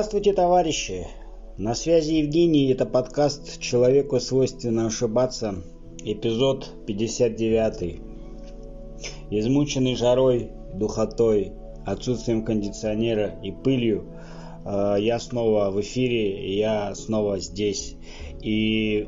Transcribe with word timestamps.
Здравствуйте, 0.00 0.32
товарищи! 0.32 1.06
На 1.58 1.74
связи 1.74 2.14
Евгений, 2.14 2.72
это 2.72 2.86
подкаст 2.86 3.60
«Человеку 3.60 4.18
свойственно 4.18 4.86
ошибаться», 4.86 5.56
эпизод 6.02 6.70
59. 6.86 8.00
Измученный 9.28 9.96
жарой, 9.96 10.52
духотой, 10.72 11.52
отсутствием 11.84 12.46
кондиционера 12.46 13.38
и 13.42 13.52
пылью, 13.52 14.06
э, 14.64 14.96
я 15.00 15.18
снова 15.18 15.70
в 15.70 15.78
эфире, 15.82 16.56
я 16.56 16.94
снова 16.94 17.38
здесь. 17.38 17.96
И 18.40 19.06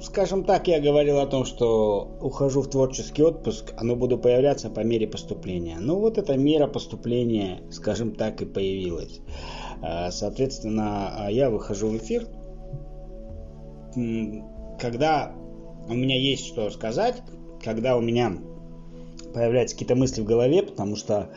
скажем 0.00 0.42
так, 0.42 0.66
я 0.66 0.80
говорил 0.80 1.20
о 1.20 1.26
том, 1.28 1.44
что 1.44 2.18
ухожу 2.20 2.62
в 2.62 2.68
творческий 2.68 3.22
отпуск, 3.22 3.74
но 3.80 3.94
буду 3.94 4.18
появляться 4.18 4.70
по 4.70 4.80
мере 4.80 5.06
поступления. 5.06 5.76
Ну 5.78 6.00
вот 6.00 6.18
эта 6.18 6.36
мера 6.36 6.66
поступления, 6.66 7.62
скажем 7.70 8.16
так, 8.16 8.42
и 8.42 8.44
появилась. 8.44 9.20
А, 9.82 10.10
соответственно, 10.10 11.26
а, 11.26 11.30
я 11.30 11.50
выхожу 11.50 11.88
в 11.88 11.96
эфир, 11.96 12.26
когда 14.78 15.34
у 15.88 15.94
меня 15.94 16.18
есть 16.18 16.46
что 16.46 16.70
сказать, 16.70 17.22
когда 17.62 17.96
у 17.96 18.00
меня 18.00 18.38
появляются 19.34 19.74
какие-то 19.74 19.96
мысли 19.96 20.20
в 20.20 20.24
голове, 20.24 20.62
потому 20.62 20.96
что 20.96 21.30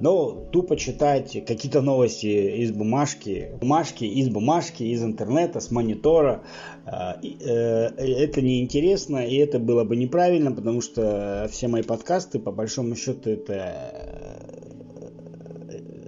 ну, 0.00 0.48
тупо 0.50 0.76
читать 0.76 1.44
какие-то 1.46 1.80
новости 1.80 2.62
из 2.62 2.72
бумажки, 2.72 3.52
бумажки, 3.60 4.04
из 4.04 4.28
бумажки, 4.30 4.82
из 4.82 5.02
интернета, 5.02 5.60
с 5.60 5.70
монитора. 5.70 6.42
Э, 6.86 7.12
это 7.20 8.42
неинтересно, 8.42 9.18
и 9.18 9.36
это 9.36 9.58
было 9.58 9.84
бы 9.84 9.94
неправильно, 9.96 10.50
потому 10.50 10.80
что 10.80 11.48
все 11.52 11.68
мои 11.68 11.82
подкасты, 11.82 12.40
по 12.40 12.50
большому 12.50 12.96
счету, 12.96 13.30
это 13.30 14.41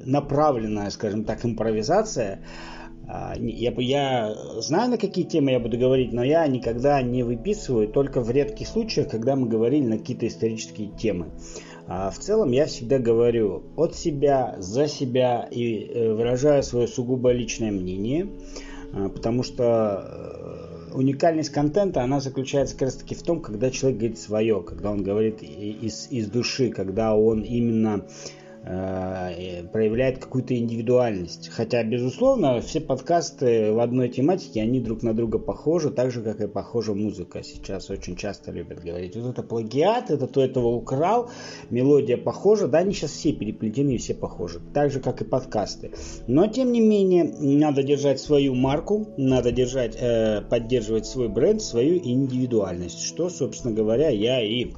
направленная, 0.05 0.91
скажем 0.91 1.25
так, 1.25 1.45
импровизация. 1.45 2.41
А, 3.07 3.35
я, 3.39 3.73
я 3.77 4.35
знаю, 4.59 4.91
на 4.91 4.99
какие 4.99 5.25
темы 5.25 5.51
я 5.51 5.61
буду 5.61 5.79
говорить, 5.79 6.13
но 6.13 6.25
я 6.25 6.47
никогда 6.47 7.03
не 7.03 7.23
выписываю, 7.23 7.89
только 7.89 8.21
в 8.21 8.31
редких 8.31 8.67
случаях, 8.67 9.09
когда 9.09 9.37
мы 9.37 9.49
говорили 9.49 9.87
на 9.87 9.99
какие-то 9.99 10.27
исторические 10.27 10.89
темы. 10.89 11.27
А 11.87 12.11
в 12.11 12.19
целом 12.19 12.53
я 12.53 12.65
всегда 12.67 12.99
говорю 12.99 13.65
от 13.77 13.95
себя, 13.95 14.57
за 14.59 14.89
себя 14.89 15.47
и 15.51 15.85
э, 15.85 16.15
выражаю 16.15 16.63
свое 16.63 16.89
сугубо 16.89 17.31
личное 17.31 17.71
мнение, 17.71 18.29
а, 18.93 19.11
потому 19.11 19.43
что 19.43 20.03
э, 20.03 20.95
уникальность 20.95 21.51
контента, 21.51 22.03
она 22.03 22.21
заключается 22.21 22.75
как 22.75 22.83
раз 22.83 22.95
таки 22.97 23.15
в 23.15 23.23
том, 23.23 23.41
когда 23.41 23.71
человек 23.71 23.99
говорит 23.99 24.19
свое, 24.19 24.63
когда 24.63 24.91
он 24.91 25.03
говорит 25.03 25.43
из, 25.43 26.09
из 26.11 26.29
души, 26.29 26.71
когда 26.71 27.15
он 27.15 27.43
именно 27.43 28.07
проявляет 28.65 30.19
какую-то 30.19 30.57
индивидуальность. 30.57 31.49
Хотя, 31.49 31.83
безусловно, 31.83 32.61
все 32.63 32.81
подкасты 32.81 33.73
в 33.73 33.79
одной 33.79 34.09
тематике, 34.09 34.63
они 34.63 34.81
друг 34.81 35.03
на 35.03 35.13
друга 35.13 35.39
похожи, 35.39 35.91
так 35.91 36.11
же, 36.11 36.23
как 36.23 36.41
и 36.41 36.47
похожа 36.47 36.95
музыка. 36.95 37.43
Сейчас 37.43 37.91
очень 37.91 38.17
часто 38.17 38.53
любят 38.53 38.83
говорить, 38.83 39.17
вот 39.17 39.31
это 39.31 39.43
плагиат, 39.43 40.11
это 40.11 40.27
то 40.27 40.43
этого 40.43 40.69
украл, 40.69 41.31
мелодия 41.69 42.17
похожа. 42.17 42.67
Да, 42.67 42.79
они 42.79 42.95
сейчас 42.95 43.11
все 43.11 43.33
переплетены 43.33 43.97
и 43.97 43.99
все 43.99 44.15
похожи. 44.15 44.61
Так 44.73 44.91
же, 44.91 45.01
как 45.01 45.21
и 45.21 45.25
подкасты. 45.25 45.93
Но, 46.27 46.47
тем 46.47 46.73
не 46.73 46.81
менее, 46.81 47.25
надо 47.25 47.83
держать 47.83 48.19
свою 48.19 48.55
марку, 48.55 49.09
надо 49.19 49.53
держать, 49.53 49.95
э, 50.01 50.41
поддерживать 50.41 51.05
свой 51.05 51.29
бренд, 51.29 51.61
свою 51.61 51.99
индивидуальность. 51.99 53.03
Что, 53.03 53.29
собственно 53.29 53.75
говоря, 53.75 54.09
я 54.09 54.43
и 54.43 54.73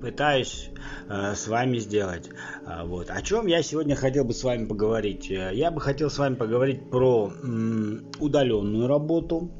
пытаюсь 0.00 0.70
э, 1.08 1.34
с 1.34 1.46
вами 1.48 1.78
сделать. 1.78 2.30
А, 2.64 2.84
вот. 2.84 3.10
О 3.10 3.22
чем 3.22 3.46
я 3.46 3.62
сегодня 3.62 3.96
хотел 3.96 4.24
бы 4.24 4.32
с 4.32 4.42
вами 4.44 4.66
поговорить? 4.66 5.30
Э, 5.30 5.50
я 5.52 5.70
бы 5.70 5.80
хотел 5.80 6.10
с 6.10 6.18
вами 6.18 6.34
поговорить 6.34 6.88
про 6.90 7.32
м, 7.42 8.04
удаленную 8.18 8.86
работу 8.86 9.50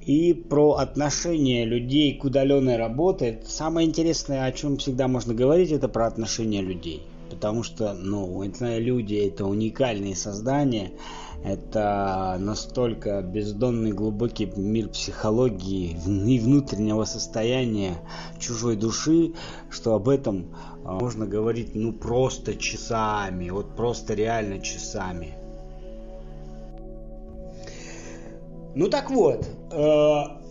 и 0.00 0.34
про 0.34 0.74
отношение 0.74 1.64
людей 1.64 2.16
к 2.16 2.24
удаленной 2.24 2.76
работе. 2.76 3.42
Самое 3.46 3.88
интересное, 3.88 4.44
о 4.44 4.52
чем 4.52 4.76
всегда 4.76 5.08
можно 5.08 5.34
говорить, 5.34 5.72
это 5.72 5.88
про 5.88 6.06
отношения 6.06 6.62
людей. 6.62 7.02
Потому 7.30 7.62
что, 7.62 7.94
ну, 7.94 8.42
это 8.42 8.78
люди, 8.78 9.14
это 9.14 9.44
уникальные 9.44 10.14
создания, 10.14 10.92
это 11.44 12.36
настолько 12.40 13.20
бездонный 13.20 13.92
глубокий 13.92 14.46
мир 14.56 14.88
психологии 14.88 15.90
и 16.26 16.38
внутреннего 16.38 17.04
состояния 17.04 17.96
чужой 18.38 18.76
души, 18.76 19.34
что 19.68 19.94
об 19.94 20.08
этом 20.08 20.54
а, 20.84 20.94
можно 20.94 21.26
говорить 21.26 21.74
ну 21.74 21.92
просто 21.92 22.56
часами, 22.56 23.50
вот 23.50 23.76
просто 23.76 24.14
реально 24.14 24.60
часами. 24.60 25.34
Ну 28.74 28.88
так 28.88 29.10
вот, 29.10 29.46
э, 29.70 30.43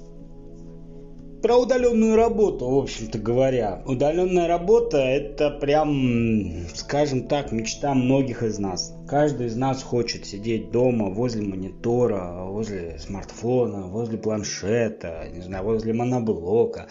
про 1.44 1.58
удаленную 1.58 2.16
работу, 2.16 2.70
в 2.70 2.78
общем-то 2.78 3.20
говоря. 3.20 3.84
Удаленная 3.86 4.48
работа 4.48 4.98
это 4.98 5.52
прям, 5.52 6.68
скажем 6.74 7.28
так, 7.28 7.52
мечта 7.52 7.94
многих 7.94 8.44
из 8.44 8.60
нас. 8.60 8.96
Каждый 9.10 9.48
из 9.48 9.58
нас 9.58 9.84
хочет 9.84 10.26
сидеть 10.26 10.72
дома 10.72 11.10
возле 11.10 11.46
монитора, 11.46 12.46
возле 12.46 12.98
смартфона, 12.98 13.88
возле 13.88 14.18
планшета, 14.18 15.28
не 15.34 15.42
знаю, 15.42 15.66
возле 15.66 15.92
моноблока, 15.92 16.88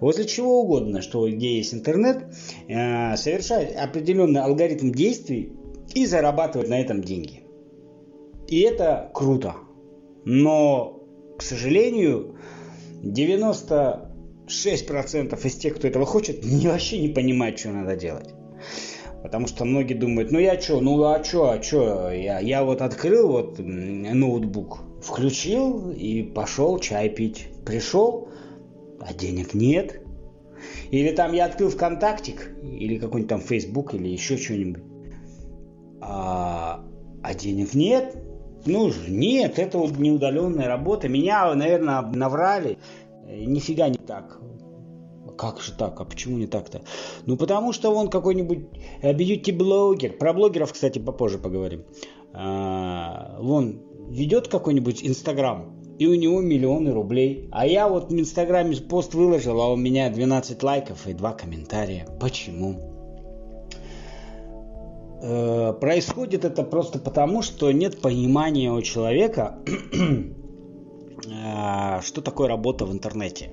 возле 0.00 0.24
чего 0.26 0.62
угодно, 0.62 1.00
что 1.00 1.30
где 1.30 1.58
есть 1.58 1.72
интернет, 1.72 2.24
э, 2.66 3.16
совершать 3.16 3.72
определенный 3.76 4.40
алгоритм 4.40 4.90
действий 4.90 5.52
и 5.94 6.06
зарабатывать 6.06 6.68
на 6.68 6.80
этом 6.80 7.02
деньги. 7.02 7.44
И 8.48 8.62
это 8.62 9.12
круто. 9.14 9.54
Но, 10.24 11.04
к 11.38 11.42
сожалению, 11.42 12.36
96% 13.02 15.46
из 15.46 15.56
тех, 15.56 15.76
кто 15.76 15.88
этого 15.88 16.06
хочет, 16.06 16.44
не, 16.44 16.68
вообще 16.68 17.00
не 17.00 17.08
понимают, 17.08 17.58
что 17.58 17.70
надо 17.70 17.96
делать. 17.96 18.28
Потому 19.22 19.46
что 19.46 19.64
многие 19.64 19.94
думают, 19.94 20.32
ну 20.32 20.40
я 20.40 20.60
что, 20.60 20.80
ну 20.80 21.02
а 21.04 21.22
что, 21.22 21.50
а 21.50 21.62
что, 21.62 22.10
я, 22.10 22.40
я 22.40 22.64
вот 22.64 22.82
открыл 22.82 23.28
вот 23.28 23.58
ноутбук, 23.58 24.80
включил 25.00 25.92
и 25.92 26.22
пошел 26.22 26.80
чай 26.80 27.08
пить. 27.08 27.46
Пришел, 27.64 28.28
а 29.00 29.14
денег 29.14 29.54
нет. 29.54 30.00
Или 30.90 31.12
там 31.12 31.32
я 31.32 31.46
открыл 31.46 31.70
ВКонтактик, 31.70 32.50
или 32.62 32.98
какой-нибудь 32.98 33.28
там 33.28 33.40
Facebook, 33.40 33.94
или 33.94 34.08
еще 34.08 34.36
что-нибудь. 34.36 34.82
А, 36.00 36.84
а 37.22 37.34
денег 37.34 37.74
нет. 37.74 38.16
Ну, 38.64 38.92
нет, 39.08 39.58
это 39.58 39.78
вот 39.78 39.98
неудаленная 39.98 40.68
работа. 40.68 41.08
Меня, 41.08 41.54
наверное, 41.54 42.02
наврали. 42.02 42.78
Э, 43.26 43.44
нифига 43.44 43.88
не 43.88 43.98
так. 43.98 44.40
Как 45.36 45.60
же 45.60 45.72
так? 45.72 46.00
А 46.00 46.04
почему 46.04 46.38
не 46.38 46.46
так-то? 46.46 46.82
Ну, 47.26 47.36
потому 47.36 47.72
что 47.72 47.90
он 47.90 48.08
какой-нибудь 48.08 48.66
бьюти-блогер. 49.02 50.12
Про 50.12 50.32
блогеров, 50.32 50.72
кстати, 50.72 50.98
попозже 50.98 51.38
поговорим. 51.38 51.84
А, 52.32 53.38
вон, 53.40 53.82
ведет 54.10 54.48
какой-нибудь 54.48 55.04
Инстаграм, 55.04 55.82
и 55.98 56.06
у 56.06 56.14
него 56.14 56.40
миллионы 56.40 56.92
рублей. 56.92 57.48
А 57.50 57.66
я 57.66 57.88
вот 57.88 58.10
в 58.10 58.14
Инстаграме 58.14 58.76
пост 58.76 59.14
выложил, 59.14 59.60
а 59.60 59.72
у 59.72 59.76
меня 59.76 60.10
12 60.10 60.62
лайков 60.62 61.06
и 61.06 61.14
2 61.14 61.32
комментария. 61.32 62.06
Почему? 62.20 62.91
Э, 65.24 65.72
происходит 65.80 66.44
это 66.44 66.64
просто 66.64 66.98
потому, 66.98 67.42
что 67.42 67.70
нет 67.70 68.00
понимания 68.00 68.72
у 68.72 68.82
человека, 68.82 69.60
э, 71.26 72.00
что 72.02 72.22
такое 72.22 72.48
работа 72.48 72.86
в 72.86 72.92
интернете. 72.92 73.52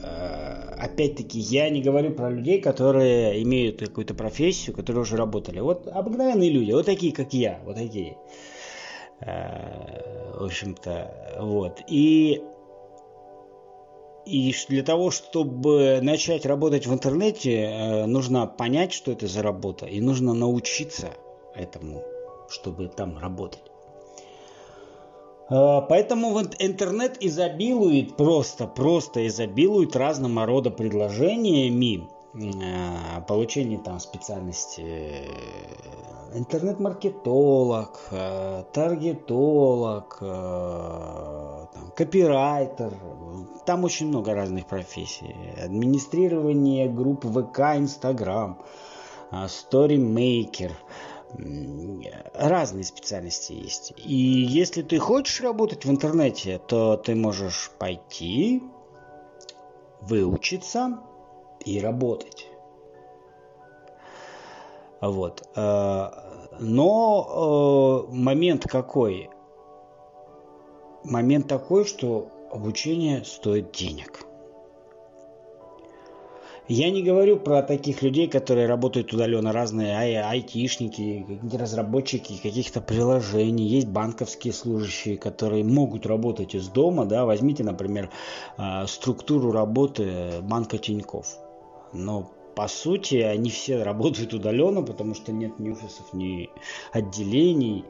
Э, 0.00 0.74
опять-таки, 0.78 1.40
я 1.40 1.68
не 1.68 1.82
говорю 1.82 2.12
про 2.12 2.30
людей, 2.30 2.60
которые 2.60 3.42
имеют 3.42 3.80
какую-то 3.80 4.14
профессию, 4.14 4.76
которые 4.76 5.02
уже 5.02 5.16
работали. 5.16 5.58
Вот 5.58 5.88
обыкновенные 5.88 6.50
люди, 6.50 6.70
вот 6.70 6.86
такие, 6.86 7.12
как 7.12 7.32
я, 7.34 7.58
вот 7.64 7.74
такие. 7.74 8.16
В 9.20 10.44
общем-то, 10.44 11.38
вот. 11.40 11.80
И 11.88 12.42
и 14.24 14.54
для 14.68 14.82
того, 14.82 15.10
чтобы 15.10 16.00
начать 16.02 16.46
работать 16.46 16.86
в 16.86 16.92
интернете, 16.92 17.62
э, 17.62 18.06
нужно 18.06 18.46
понять, 18.46 18.92
что 18.92 19.12
это 19.12 19.26
за 19.26 19.42
работа, 19.42 19.86
и 19.86 20.00
нужно 20.00 20.32
научиться 20.32 21.10
этому, 21.54 22.02
чтобы 22.48 22.88
там 22.88 23.18
работать. 23.18 23.62
Э, 25.50 25.80
поэтому 25.88 26.40
интернет 26.58 27.16
изобилует 27.20 28.16
просто, 28.16 28.66
просто 28.66 29.26
изобилует 29.26 29.96
разного 29.96 30.46
рода 30.46 30.70
предложениями 30.70 32.08
получение 32.32 33.78
там 33.78 34.00
специальности 34.00 34.80
э, 34.80 35.26
интернет-маркетолог, 36.34 38.00
э, 38.10 38.64
таргетолог, 38.72 40.16
там, 40.18 41.90
копирайтер. 41.94 42.94
Там 43.66 43.84
очень 43.84 44.08
много 44.08 44.34
разных 44.34 44.66
профессий. 44.66 45.36
Администрирование 45.62 46.88
групп 46.88 47.26
ВК, 47.26 47.76
Инстаграм, 47.76 48.62
сторимейкер. 49.46 50.72
разные 52.34 52.84
специальности 52.84 53.52
есть. 53.52 53.92
И 53.98 54.14
если 54.14 54.80
ты 54.80 54.98
хочешь 54.98 55.42
работать 55.42 55.84
в 55.84 55.90
интернете, 55.90 56.58
то 56.58 56.96
ты 56.96 57.14
можешь 57.14 57.70
пойти, 57.78 58.62
выучиться 60.00 60.98
и 61.64 61.80
работать. 61.80 62.46
Вот. 65.00 65.42
Э, 65.56 66.08
но 66.60 68.06
э, 68.08 68.14
момент 68.14 68.66
какой? 68.68 69.30
Момент 71.04 71.48
такой, 71.48 71.84
что 71.84 72.28
обучение 72.52 73.24
стоит 73.24 73.72
денег. 73.72 74.26
Я 76.68 76.90
не 76.90 77.02
говорю 77.02 77.38
про 77.38 77.62
таких 77.62 78.02
людей, 78.02 78.28
которые 78.28 78.68
работают 78.68 79.12
удаленно, 79.12 79.52
разные 79.52 79.96
ай- 79.96 80.14
айтишники, 80.14 81.26
разработчики 81.52 82.40
каких-то 82.40 82.80
приложений. 82.80 83.66
Есть 83.66 83.88
банковские 83.88 84.52
служащие, 84.52 85.18
которые 85.18 85.64
могут 85.64 86.06
работать 86.06 86.54
из 86.54 86.68
дома. 86.68 87.04
Да? 87.04 87.24
Возьмите, 87.24 87.64
например, 87.64 88.10
а, 88.56 88.86
структуру 88.86 89.50
работы 89.50 90.40
банка 90.42 90.78
Тиньков. 90.78 91.36
Но 91.92 92.30
по 92.54 92.68
сути, 92.68 93.16
они 93.16 93.50
все 93.50 93.82
работают 93.82 94.34
удаленно, 94.34 94.82
потому 94.82 95.14
что 95.14 95.32
нет 95.32 95.58
ни 95.58 95.70
офисов, 95.70 96.12
ни 96.12 96.50
отделений. 96.92 97.84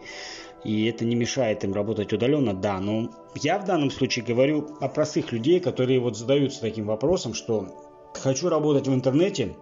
И 0.64 0.86
это 0.86 1.04
не 1.04 1.16
мешает 1.16 1.64
им 1.64 1.74
работать 1.74 2.12
удаленно, 2.12 2.54
да. 2.54 2.78
Но 2.78 3.10
я 3.34 3.58
в 3.58 3.64
данном 3.64 3.90
случае 3.90 4.24
говорю 4.24 4.76
о 4.80 4.88
простых 4.88 5.32
людей, 5.32 5.58
которые 5.58 5.98
вот 5.98 6.16
задаются 6.16 6.60
таким 6.60 6.86
вопросом, 6.86 7.34
что 7.34 7.66
Хочу 8.14 8.48
работать 8.48 8.86
в 8.86 8.94
интернете, 8.94 9.56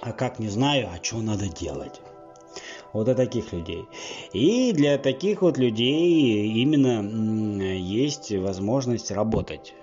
а 0.00 0.12
как 0.12 0.38
не 0.38 0.48
знаю, 0.48 0.88
а 0.92 1.02
что 1.02 1.18
надо 1.18 1.48
делать. 1.48 2.00
Вот 2.92 3.08
о 3.08 3.14
таких 3.14 3.52
людей. 3.52 3.84
И 4.32 4.72
для 4.72 4.98
таких 4.98 5.42
вот 5.42 5.58
людей 5.58 6.52
именно 6.62 7.02
есть 7.72 8.32
возможность 8.32 9.10
работать. 9.10 9.74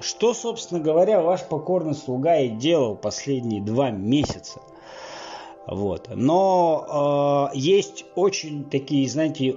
Что, 0.00 0.32
собственно 0.32 0.80
говоря, 0.80 1.20
ваш 1.20 1.44
покорный 1.44 1.94
слуга 1.94 2.38
и 2.38 2.48
делал 2.48 2.96
последние 2.96 3.60
два 3.60 3.90
месяца. 3.90 4.60
Вот. 5.66 6.08
Но 6.14 7.50
э, 7.52 7.56
есть 7.58 8.06
очень 8.14 8.64
такие, 8.64 9.08
знаете, 9.08 9.56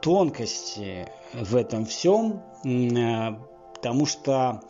тонкости 0.00 1.08
в 1.32 1.54
этом 1.56 1.86
всем, 1.86 2.42
э, 2.64 3.36
потому 3.74 4.04
что 4.04 4.62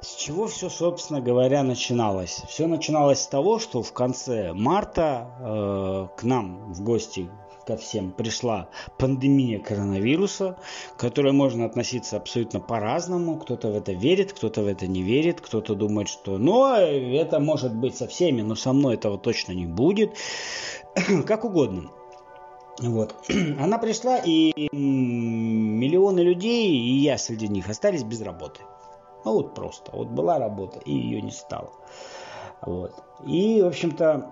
с 0.00 0.16
чего 0.16 0.46
все, 0.46 0.68
собственно 0.68 1.22
говоря, 1.22 1.62
начиналось? 1.62 2.42
Все 2.46 2.66
начиналось 2.66 3.22
с 3.22 3.26
того, 3.26 3.58
что 3.58 3.82
в 3.82 3.94
конце 3.94 4.52
марта 4.52 5.30
э, 5.40 6.06
к 6.18 6.22
нам 6.22 6.70
в 6.72 6.82
гости 6.82 7.30
ко 7.66 7.76
всем 7.76 8.12
пришла 8.12 8.68
пандемия 8.98 9.58
коронавируса, 9.58 10.56
к 10.96 11.00
которой 11.00 11.32
можно 11.32 11.64
относиться 11.64 12.16
абсолютно 12.16 12.60
по-разному. 12.60 13.38
Кто-то 13.38 13.68
в 13.68 13.76
это 13.76 13.92
верит, 13.92 14.32
кто-то 14.32 14.62
в 14.62 14.66
это 14.66 14.86
не 14.86 15.02
верит, 15.02 15.40
кто-то 15.40 15.74
думает, 15.74 16.08
что 16.08 16.38
ну, 16.38 16.74
это 16.74 17.40
может 17.40 17.74
быть 17.74 17.96
со 17.96 18.06
всеми, 18.06 18.42
но 18.42 18.54
со 18.54 18.72
мной 18.72 18.94
этого 18.94 19.18
точно 19.18 19.52
не 19.52 19.66
будет. 19.66 20.14
как 21.26 21.44
угодно. 21.44 21.90
Вот. 22.80 23.14
Она 23.58 23.78
пришла, 23.78 24.18
и 24.18 24.68
миллионы 24.72 26.20
людей, 26.20 26.70
и 26.70 26.98
я 26.98 27.18
среди 27.18 27.48
них, 27.48 27.68
остались 27.68 28.04
без 28.04 28.20
работы. 28.22 28.60
Ну 29.24 29.32
вот 29.34 29.54
просто. 29.54 29.90
Вот 29.92 30.08
была 30.08 30.38
работа, 30.38 30.80
и 30.80 30.92
ее 30.92 31.20
не 31.22 31.30
стало. 31.30 31.72
Вот. 32.60 32.92
И, 33.26 33.62
в 33.62 33.66
общем-то, 33.66 34.30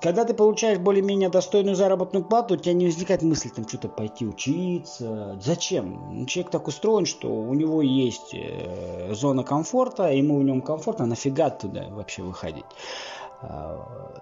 когда 0.00 0.24
ты 0.24 0.34
получаешь 0.34 0.78
более-менее 0.78 1.28
достойную 1.28 1.76
заработную 1.76 2.24
плату, 2.24 2.54
у 2.54 2.56
тебя 2.56 2.72
не 2.74 2.86
возникает 2.86 3.22
мысли 3.22 3.48
там 3.48 3.68
что-то 3.68 3.88
пойти 3.88 4.26
учиться. 4.26 5.38
Зачем? 5.40 6.08
Ну, 6.12 6.26
человек 6.26 6.50
так 6.50 6.68
устроен, 6.68 7.06
что 7.06 7.28
у 7.28 7.54
него 7.54 7.82
есть 7.82 8.34
э, 8.34 9.12
зона 9.14 9.44
комфорта, 9.44 10.12
ему 10.12 10.38
в 10.38 10.44
нем 10.44 10.60
комфортно, 10.62 11.06
нафига 11.06 11.50
туда 11.50 11.88
вообще 11.90 12.22
выходить? 12.22 12.64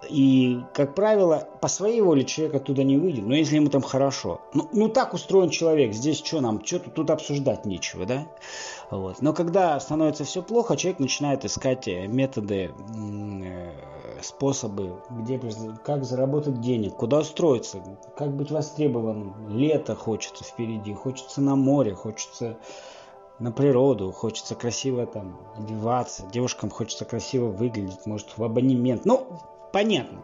И, 0.09 0.59
как 0.73 0.95
правило, 0.95 1.47
по 1.61 1.67
своей 1.67 2.01
воле 2.01 2.25
человек 2.25 2.55
оттуда 2.55 2.83
не 2.83 2.97
выйдет, 2.97 3.25
но 3.25 3.35
если 3.35 3.55
ему 3.55 3.69
там 3.69 3.81
хорошо. 3.81 4.41
Ну, 4.53 4.67
ну 4.73 4.89
так 4.89 5.13
устроен 5.13 5.49
человек, 5.51 5.93
здесь 5.93 6.23
что 6.23 6.41
нам, 6.41 6.65
что 6.65 6.79
тут, 6.79 6.95
тут 6.95 7.11
обсуждать 7.11 7.65
нечего, 7.65 8.05
да? 8.05 8.27
Вот. 8.89 9.21
Но 9.21 9.33
когда 9.33 9.79
становится 9.79 10.23
все 10.23 10.41
плохо, 10.41 10.75
человек 10.75 10.99
начинает 10.99 11.45
искать 11.45 11.87
э, 11.87 12.07
методы, 12.07 12.71
э, 12.95 13.71
способы, 14.23 15.01
где, 15.11 15.39
как 15.83 16.03
заработать 16.03 16.59
денег, 16.59 16.95
куда 16.95 17.19
устроиться, 17.19 17.81
как 18.17 18.35
быть 18.35 18.51
востребованным. 18.51 19.49
Лето 19.49 19.95
хочется 19.95 20.43
впереди, 20.43 20.93
хочется 20.93 21.41
на 21.41 21.55
море, 21.55 21.93
хочется 21.93 22.57
на 23.39 23.51
природу, 23.51 24.11
хочется 24.11 24.55
красиво 24.55 25.05
там 25.05 25.39
одеваться, 25.57 26.23
девушкам 26.31 26.69
хочется 26.69 27.05
красиво 27.05 27.47
выглядеть, 27.47 28.05
может 28.05 28.37
в 28.37 28.43
абонемент. 28.43 29.05
Ну, 29.05 29.25
понятно. 29.71 30.21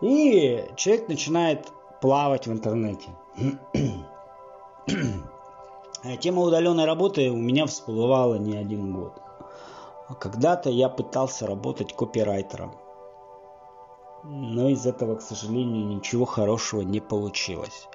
И 0.00 0.64
человек 0.76 1.08
начинает 1.08 1.68
плавать 2.00 2.46
в 2.46 2.52
интернете. 2.52 3.08
Тема 6.20 6.42
удаленной 6.42 6.84
работы 6.84 7.30
у 7.30 7.36
меня 7.36 7.66
всплывала 7.66 8.34
не 8.36 8.56
один 8.56 8.94
год. 8.94 9.20
Когда-то 10.20 10.68
я 10.70 10.88
пытался 10.88 11.46
работать 11.46 11.94
копирайтером 11.94 12.74
но 14.24 14.68
из 14.70 14.86
этого, 14.86 15.16
к 15.16 15.22
сожалению, 15.22 15.86
ничего 15.86 16.24
хорошего 16.24 16.80
не 16.80 17.00
получилось. 17.00 17.88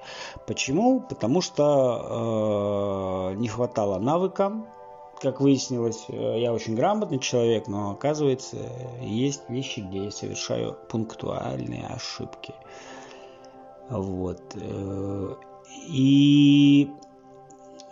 Почему? 0.45 1.01
Потому 1.01 1.41
что 1.41 3.31
э, 3.31 3.35
не 3.37 3.47
хватало 3.47 3.97
навыка. 3.99 4.65
Как 5.21 5.41
выяснилось, 5.41 6.05
э, 6.07 6.39
я 6.39 6.53
очень 6.53 6.75
грамотный 6.75 7.19
человек, 7.19 7.67
но 7.67 7.91
оказывается, 7.91 8.57
есть 9.01 9.49
вещи, 9.49 9.79
где 9.79 10.05
я 10.05 10.11
совершаю 10.11 10.77
пунктуальные 10.89 11.87
ошибки. 11.87 12.53
Вот. 13.89 14.41
Э, 14.55 15.35
и 15.87 16.91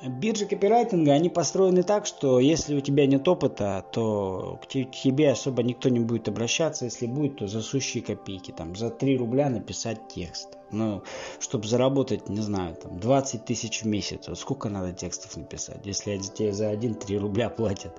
Биржи 0.05 0.45
копирайтинга, 0.45 1.13
они 1.13 1.29
построены 1.29 1.81
так, 1.81 2.05
что 2.05 2.39
если 2.39 2.75
у 2.75 2.81
тебя 2.81 3.07
нет 3.07 3.27
опыта, 3.27 3.83
то 3.91 4.59
к 4.61 4.67
тебе 4.67 5.31
особо 5.31 5.63
никто 5.63 5.89
не 5.89 5.99
будет 5.99 6.27
обращаться. 6.27 6.85
Если 6.85 7.07
будет, 7.07 7.37
то 7.37 7.47
за 7.47 7.61
сущие 7.61 8.03
копейки. 8.03 8.51
Там, 8.51 8.75
за 8.75 8.91
3 8.91 9.17
рубля 9.17 9.49
написать 9.49 10.07
текст. 10.07 10.57
Ну, 10.71 11.01
чтобы 11.39 11.67
заработать, 11.67 12.29
не 12.29 12.41
знаю, 12.41 12.75
там, 12.75 12.99
20 12.99 13.45
тысяч 13.45 13.81
в 13.81 13.87
месяц. 13.87 14.27
Вот 14.27 14.37
сколько 14.37 14.69
надо 14.69 14.93
текстов 14.93 15.35
написать, 15.35 15.85
если 15.85 16.17
тебе 16.17 16.51
за 16.53 16.71
1-3 16.73 17.17
рубля 17.17 17.49
платят. 17.49 17.97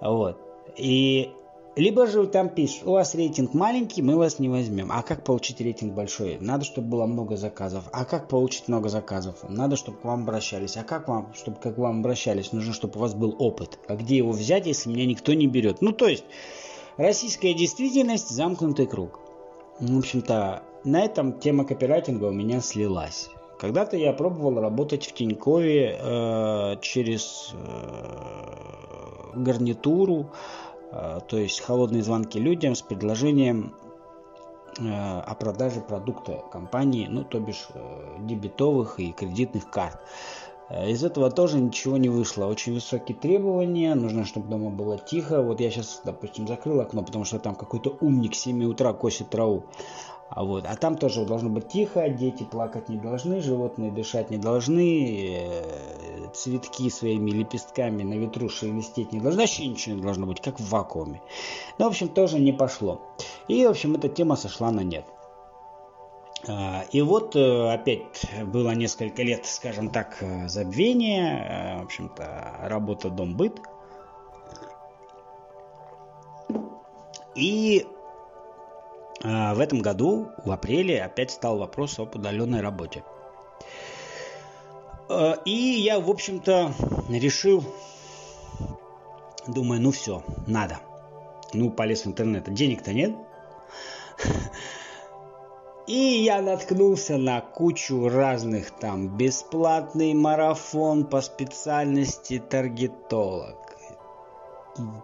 Вот. 0.00 0.38
И 0.76 1.32
либо 1.76 2.06
же 2.06 2.26
там 2.26 2.48
пишут, 2.48 2.86
у 2.86 2.92
вас 2.92 3.14
рейтинг 3.14 3.52
маленький, 3.52 4.00
мы 4.00 4.16
вас 4.16 4.38
не 4.38 4.48
возьмем. 4.48 4.92
А 4.92 5.02
как 5.02 5.24
получить 5.24 5.60
рейтинг 5.60 5.92
большой? 5.92 6.38
Надо, 6.40 6.64
чтобы 6.64 6.88
было 6.88 7.06
много 7.06 7.36
заказов. 7.36 7.84
А 7.92 8.04
как 8.04 8.28
получить 8.28 8.68
много 8.68 8.88
заказов? 8.88 9.36
Надо, 9.48 9.74
чтобы 9.76 9.98
к 9.98 10.04
вам 10.04 10.22
обращались. 10.22 10.76
А 10.76 10.84
как 10.84 11.08
вам, 11.08 11.32
чтобы 11.34 11.58
как 11.58 11.74
к 11.74 11.78
вам 11.78 12.00
обращались? 12.00 12.52
Нужно, 12.52 12.72
чтобы 12.72 12.96
у 12.96 13.00
вас 13.00 13.14
был 13.14 13.34
опыт. 13.38 13.78
А 13.88 13.96
где 13.96 14.16
его 14.18 14.30
взять, 14.30 14.66
если 14.66 14.88
меня 14.88 15.04
никто 15.04 15.34
не 15.34 15.48
берет? 15.48 15.82
Ну, 15.82 15.90
то 15.90 16.06
есть, 16.06 16.24
российская 16.96 17.54
действительность– 17.54 18.28
замкнутый 18.30 18.86
круг. 18.86 19.18
В 19.80 19.98
общем-то, 19.98 20.62
на 20.84 21.04
этом 21.04 21.40
тема 21.40 21.64
копирайтинга 21.64 22.26
у 22.26 22.32
меня 22.32 22.60
слилась. 22.60 23.30
Когда-то 23.58 23.96
я 23.96 24.12
пробовал 24.12 24.60
работать 24.60 25.06
в 25.06 25.12
Тинькове 25.12 25.98
э, 25.98 26.76
через 26.80 27.52
э, 27.52 28.34
гарнитуру, 29.34 30.30
то 31.28 31.36
есть 31.38 31.60
холодные 31.60 32.02
звонки 32.02 32.38
людям 32.38 32.74
с 32.74 32.82
предложением 32.82 33.74
э, 34.78 34.82
о 34.84 35.34
продаже 35.34 35.80
продукта 35.80 36.42
компании, 36.52 37.06
ну, 37.08 37.24
то 37.24 37.40
бишь 37.40 37.66
э, 37.74 38.16
дебетовых 38.20 39.00
и 39.00 39.12
кредитных 39.12 39.70
карт. 39.70 39.98
Из 40.70 41.04
этого 41.04 41.30
тоже 41.30 41.58
ничего 41.58 41.98
не 41.98 42.08
вышло. 42.08 42.46
Очень 42.46 42.72
высокие 42.72 43.16
требования. 43.16 43.94
Нужно, 43.94 44.24
чтобы 44.24 44.48
дома 44.48 44.70
было 44.70 44.98
тихо. 44.98 45.42
Вот 45.42 45.60
я 45.60 45.70
сейчас, 45.70 46.00
допустим, 46.04 46.48
закрыл 46.48 46.80
окно, 46.80 47.02
потому 47.02 47.24
что 47.26 47.38
там 47.38 47.54
какой-то 47.54 47.96
умник 48.00 48.34
с 48.34 48.40
7 48.40 48.64
утра 48.64 48.94
косит 48.94 49.28
траву. 49.28 49.64
А, 50.34 50.42
вот. 50.42 50.66
а 50.66 50.74
там 50.74 50.96
тоже 50.96 51.24
должно 51.24 51.48
быть 51.48 51.68
тихо, 51.68 52.08
дети 52.08 52.42
плакать 52.42 52.88
не 52.88 52.96
должны, 52.96 53.40
животные 53.40 53.92
дышать 53.92 54.30
не 54.30 54.36
должны, 54.36 55.28
э, 55.30 56.28
цветки 56.34 56.90
своими 56.90 57.30
лепестками 57.30 58.02
на 58.02 58.14
ветру 58.14 58.48
шелестеть 58.48 59.12
не 59.12 59.20
должны, 59.20 59.42
вообще 59.42 59.68
ничего 59.68 59.94
не 59.94 60.02
должно 60.02 60.26
быть, 60.26 60.40
как 60.40 60.58
в 60.58 60.68
вакууме. 60.68 61.22
Ну, 61.78 61.84
в 61.84 61.88
общем, 61.88 62.08
тоже 62.08 62.40
не 62.40 62.52
пошло. 62.52 63.00
И, 63.46 63.64
в 63.64 63.70
общем, 63.70 63.94
эта 63.94 64.08
тема 64.08 64.34
сошла 64.34 64.72
на 64.72 64.80
нет. 64.80 65.04
А, 66.48 66.84
и 66.90 67.00
вот 67.00 67.36
э, 67.36 67.72
опять 67.72 68.26
было 68.44 68.74
несколько 68.74 69.22
лет, 69.22 69.46
скажем 69.46 69.88
так, 69.88 70.16
э, 70.20 70.48
забвения, 70.48 71.78
в 71.80 71.84
общем-то, 71.84 72.56
работа 72.62 73.08
дом-быт. 73.08 73.60
И 77.36 77.86
в 79.24 79.58
этом 79.58 79.80
году, 79.80 80.28
в 80.44 80.50
апреле, 80.52 81.02
опять 81.02 81.30
стал 81.30 81.58
вопрос 81.58 81.98
об 81.98 82.14
удаленной 82.14 82.60
работе. 82.60 83.02
И 85.44 85.50
я, 85.50 85.98
в 85.98 86.10
общем-то, 86.10 86.72
решил, 87.08 87.64
думаю, 89.46 89.80
ну 89.80 89.90
все, 89.90 90.22
надо. 90.46 90.78
Ну, 91.54 91.70
полез 91.70 92.04
в 92.04 92.08
интернет. 92.08 92.52
Денег-то 92.52 92.92
нет. 92.92 93.16
И 95.86 96.22
я 96.24 96.40
наткнулся 96.40 97.16
на 97.18 97.40
кучу 97.40 98.08
разных 98.08 98.70
там 98.72 99.16
бесплатный 99.16 100.14
марафон 100.14 101.04
по 101.04 101.20
специальности 101.20 102.38
таргетолог. 102.38 103.76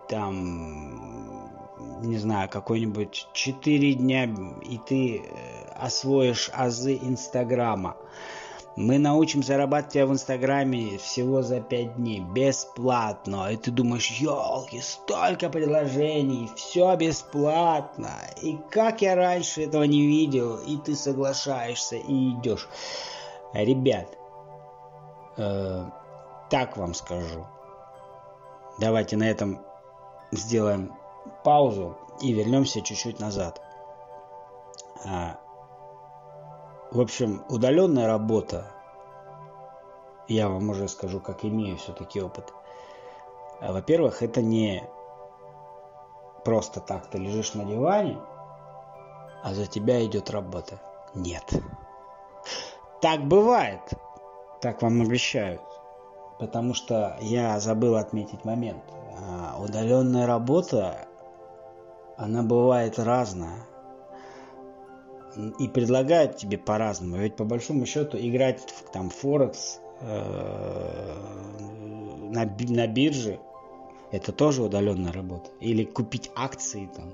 Там, 0.09 1.60
не 2.03 2.19
знаю, 2.19 2.49
какой-нибудь 2.49 3.29
4 3.33 3.95
дня, 3.95 4.29
и 4.63 4.79
ты 4.79 5.19
э, 5.19 5.23
освоишь 5.75 6.51
азы 6.53 6.97
Инстаграма. 6.97 7.97
Мы 8.77 8.99
научим 8.99 9.43
зарабатывать 9.43 10.09
в 10.09 10.13
Инстаграме 10.13 10.97
всего 10.99 11.43
за 11.43 11.61
5 11.61 11.97
дней, 11.97 12.21
бесплатно. 12.21 13.53
И 13.53 13.57
ты 13.57 13.71
думаешь, 13.71 14.11
елки, 14.11 14.81
столько 14.81 15.51
предложений, 15.51 16.51
все 16.57 16.97
бесплатно. 16.97 18.13
И 18.41 18.59
как 18.71 19.03
я 19.03 19.17
раньше 19.17 19.65
этого 19.65 19.83
не 19.83 20.07
видел, 20.07 20.57
и 20.57 20.77
ты 20.79 20.95
соглашаешься 20.95 21.97
и 21.97 22.31
идешь. 22.31 22.69
Ребят, 23.53 24.17
э, 25.37 25.85
так 26.49 26.77
вам 26.77 26.95
скажу. 26.95 27.47
Давайте 28.79 29.17
на 29.17 29.29
этом 29.29 29.61
сделаем 30.33 30.93
паузу 31.43 31.97
и 32.21 32.33
вернемся 32.33 32.81
чуть-чуть 32.81 33.21
назад. 33.21 33.61
А, 35.05 35.39
в 36.91 37.01
общем, 37.01 37.45
удаленная 37.49 38.07
работа, 38.07 38.67
я 40.29 40.49
вам 40.49 40.71
уже 40.71 40.89
скажу, 40.89 41.21
как 41.21 41.45
имею 41.45 41.77
все-таки 41.77 42.21
опыт. 42.21 42.53
А, 43.61 43.73
во-первых, 43.73 44.23
это 44.23 44.43
не 44.43 44.85
просто 46.45 46.81
так 46.81 47.07
ты 47.09 47.19
лежишь 47.19 47.55
на 47.55 47.65
диване, 47.65 48.19
а 49.43 49.55
за 49.55 49.67
тебя 49.67 50.05
идет 50.05 50.31
работа. 50.31 50.81
Нет. 51.15 51.45
Так 53.01 53.25
бывает. 53.27 53.81
Так 54.61 54.83
вам 54.83 55.01
обещают. 55.01 55.63
Потому 56.39 56.75
что 56.75 57.17
я 57.21 57.59
забыл 57.61 57.97
отметить 57.97 58.45
момент. 58.45 58.83
А, 59.19 59.59
удаленная 59.59 60.27
работа, 60.27 61.07
она 62.21 62.43
бывает 62.43 62.99
разная 62.99 63.67
и 65.59 65.69
предлагают 65.69 66.37
тебе 66.37 66.59
по-разному. 66.59 67.17
Ведь 67.17 67.37
по 67.37 67.45
большому 67.45 67.87
счету 67.87 68.19
играть 68.19 68.61
в 68.61 68.91
там 68.91 69.09
Форекс 69.09 69.81
э, 70.01 71.15
на, 72.31 72.45
на 72.45 72.87
бирже 72.87 73.41
это 74.11 74.33
тоже 74.33 74.63
удаленная 74.63 75.13
работа. 75.13 75.51
Или 75.61 75.85
купить 75.85 76.31
акции 76.35 76.91
там. 76.95 77.13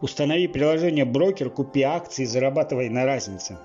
Установи 0.00 0.46
приложение 0.46 1.04
брокер, 1.04 1.50
купи 1.50 1.82
акции, 1.82 2.24
зарабатывай 2.24 2.88
на 2.88 3.04
разнице. 3.04 3.58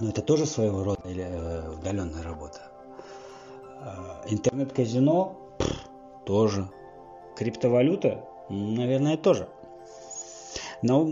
Но 0.00 0.08
это 0.08 0.22
тоже 0.22 0.46
своего 0.46 0.82
рода 0.82 1.08
или, 1.08 1.22
э, 1.22 1.70
удаленная 1.70 2.24
работа. 2.24 2.62
Э, 3.80 4.28
интернет-казино 4.28 5.36
тоже. 6.26 6.68
Криптовалюта, 7.36 8.24
наверное, 8.50 9.16
тоже. 9.16 9.48
Но 10.82 11.08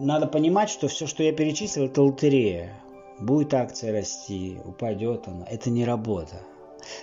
надо 0.00 0.26
понимать, 0.26 0.70
что 0.70 0.88
все, 0.88 1.06
что 1.06 1.22
я 1.22 1.32
перечислил, 1.32 1.86
это 1.86 2.02
лотерея. 2.02 2.72
Будет 3.20 3.54
акция 3.54 3.92
расти, 3.92 4.58
упадет 4.64 5.28
она. 5.28 5.46
Это 5.46 5.70
не 5.70 5.84
работа. 5.84 6.40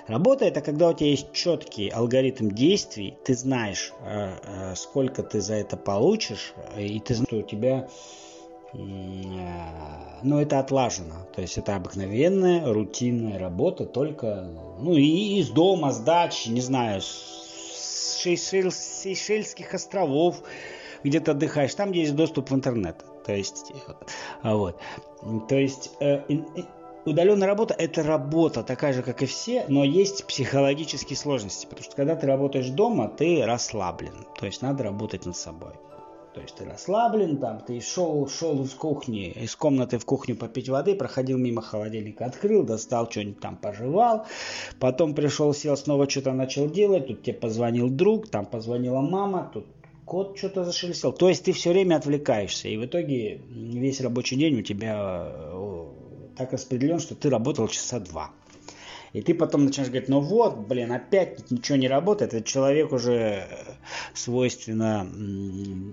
Работа 0.07 0.45
это 0.45 0.61
когда 0.61 0.89
у 0.89 0.93
тебя 0.93 1.09
есть 1.09 1.31
четкий 1.31 1.89
алгоритм 1.89 2.49
действий, 2.49 3.17
ты 3.23 3.33
знаешь, 3.33 3.93
э, 4.01 4.35
э, 4.43 4.75
сколько 4.75 5.23
ты 5.23 5.39
за 5.39 5.55
это 5.55 5.77
получишь, 5.77 6.53
и 6.77 6.99
ты 6.99 7.13
знаешь, 7.13 7.29
что 7.29 7.37
у 7.37 7.41
тебя 7.43 7.87
э, 8.73 8.77
ну, 10.23 10.39
это 10.39 10.59
отлажено. 10.59 11.25
То 11.33 11.41
есть 11.41 11.57
это 11.57 11.75
обыкновенная, 11.75 12.73
рутинная 12.73 13.39
работа, 13.39 13.85
только, 13.85 14.49
ну, 14.79 14.93
и 14.95 15.39
из 15.39 15.49
дома, 15.49 15.91
с 15.91 15.99
дачи, 15.99 16.49
не 16.49 16.61
знаю, 16.61 17.01
с 17.01 17.38
Сейшельских 18.19 19.73
островов, 19.73 20.43
где 21.03 21.19
ты 21.19 21.31
отдыхаешь, 21.31 21.73
там 21.73 21.91
есть 21.91 22.15
доступ 22.15 22.51
в 22.51 22.55
интернет. 22.55 23.03
То 23.25 23.33
есть, 23.33 23.71
э, 24.43 24.53
вот. 24.53 24.79
То 25.47 25.55
есть, 25.55 25.91
э, 25.99 26.21
удаленная 27.05 27.47
работа– 27.47 27.73
это 27.77 28.03
работа, 28.03 28.63
такая 28.63 28.93
же, 28.93 29.03
как 29.03 29.21
и 29.21 29.25
все, 29.25 29.65
но 29.67 29.83
есть 29.83 30.25
психологические 30.25 31.17
сложности. 31.17 31.65
Потому 31.65 31.83
что 31.83 31.95
когда 31.95 32.15
ты 32.15 32.27
работаешь 32.27 32.69
дома, 32.69 33.07
ты 33.07 33.43
расслаблен. 33.45 34.25
То 34.39 34.45
есть, 34.45 34.61
надо 34.61 34.83
работать 34.83 35.25
над 35.25 35.37
собой. 35.37 35.73
То 36.39 36.43
есть 36.43 36.55
ты 36.55 36.63
расслаблен, 36.63 37.37
там, 37.37 37.59
ты 37.59 37.81
шел, 37.81 38.25
шел 38.29 38.63
из 38.63 38.73
кухни, 38.73 39.29
из 39.31 39.57
комнаты 39.57 39.97
в 39.97 40.05
кухню 40.05 40.37
попить 40.37 40.69
воды, 40.69 40.95
проходил 40.95 41.37
мимо 41.37 41.61
холодильника, 41.61 42.27
открыл, 42.27 42.63
достал 42.63 43.11
что-нибудь 43.11 43.41
там, 43.41 43.57
пожевал, 43.57 44.25
потом 44.79 45.15
пришел, 45.15 45.53
сел, 45.53 45.75
снова 45.75 46.09
что-то 46.09 46.31
начал 46.31 46.69
делать, 46.69 47.07
тут 47.07 47.23
тебе 47.23 47.33
позвонил 47.33 47.89
друг, 47.89 48.29
там 48.29 48.45
позвонила 48.45 49.01
мама, 49.01 49.51
тут 49.53 49.65
кот 50.05 50.37
что-то 50.37 50.63
зашелестел. 50.63 51.11
То 51.11 51.27
есть 51.27 51.43
ты 51.43 51.51
все 51.51 51.71
время 51.71 51.97
отвлекаешься, 51.97 52.69
и 52.69 52.77
в 52.77 52.85
итоге 52.85 53.41
весь 53.49 53.99
рабочий 53.99 54.37
день 54.37 54.59
у 54.59 54.61
тебя 54.61 55.33
так 56.37 56.53
распределен, 56.53 56.99
что 56.99 57.15
ты 57.15 57.29
работал 57.29 57.67
часа 57.67 57.99
два. 57.99 58.31
И 59.13 59.21
ты 59.21 59.33
потом 59.33 59.65
начинаешь 59.65 59.89
говорить, 59.89 60.09
ну 60.09 60.19
вот, 60.19 60.57
блин, 60.67 60.91
опять 60.91 61.49
ничего 61.51 61.77
не 61.77 61.87
работает. 61.87 62.33
Это 62.33 62.45
человек 62.45 62.91
уже 62.91 63.47
свойственно 64.13 65.07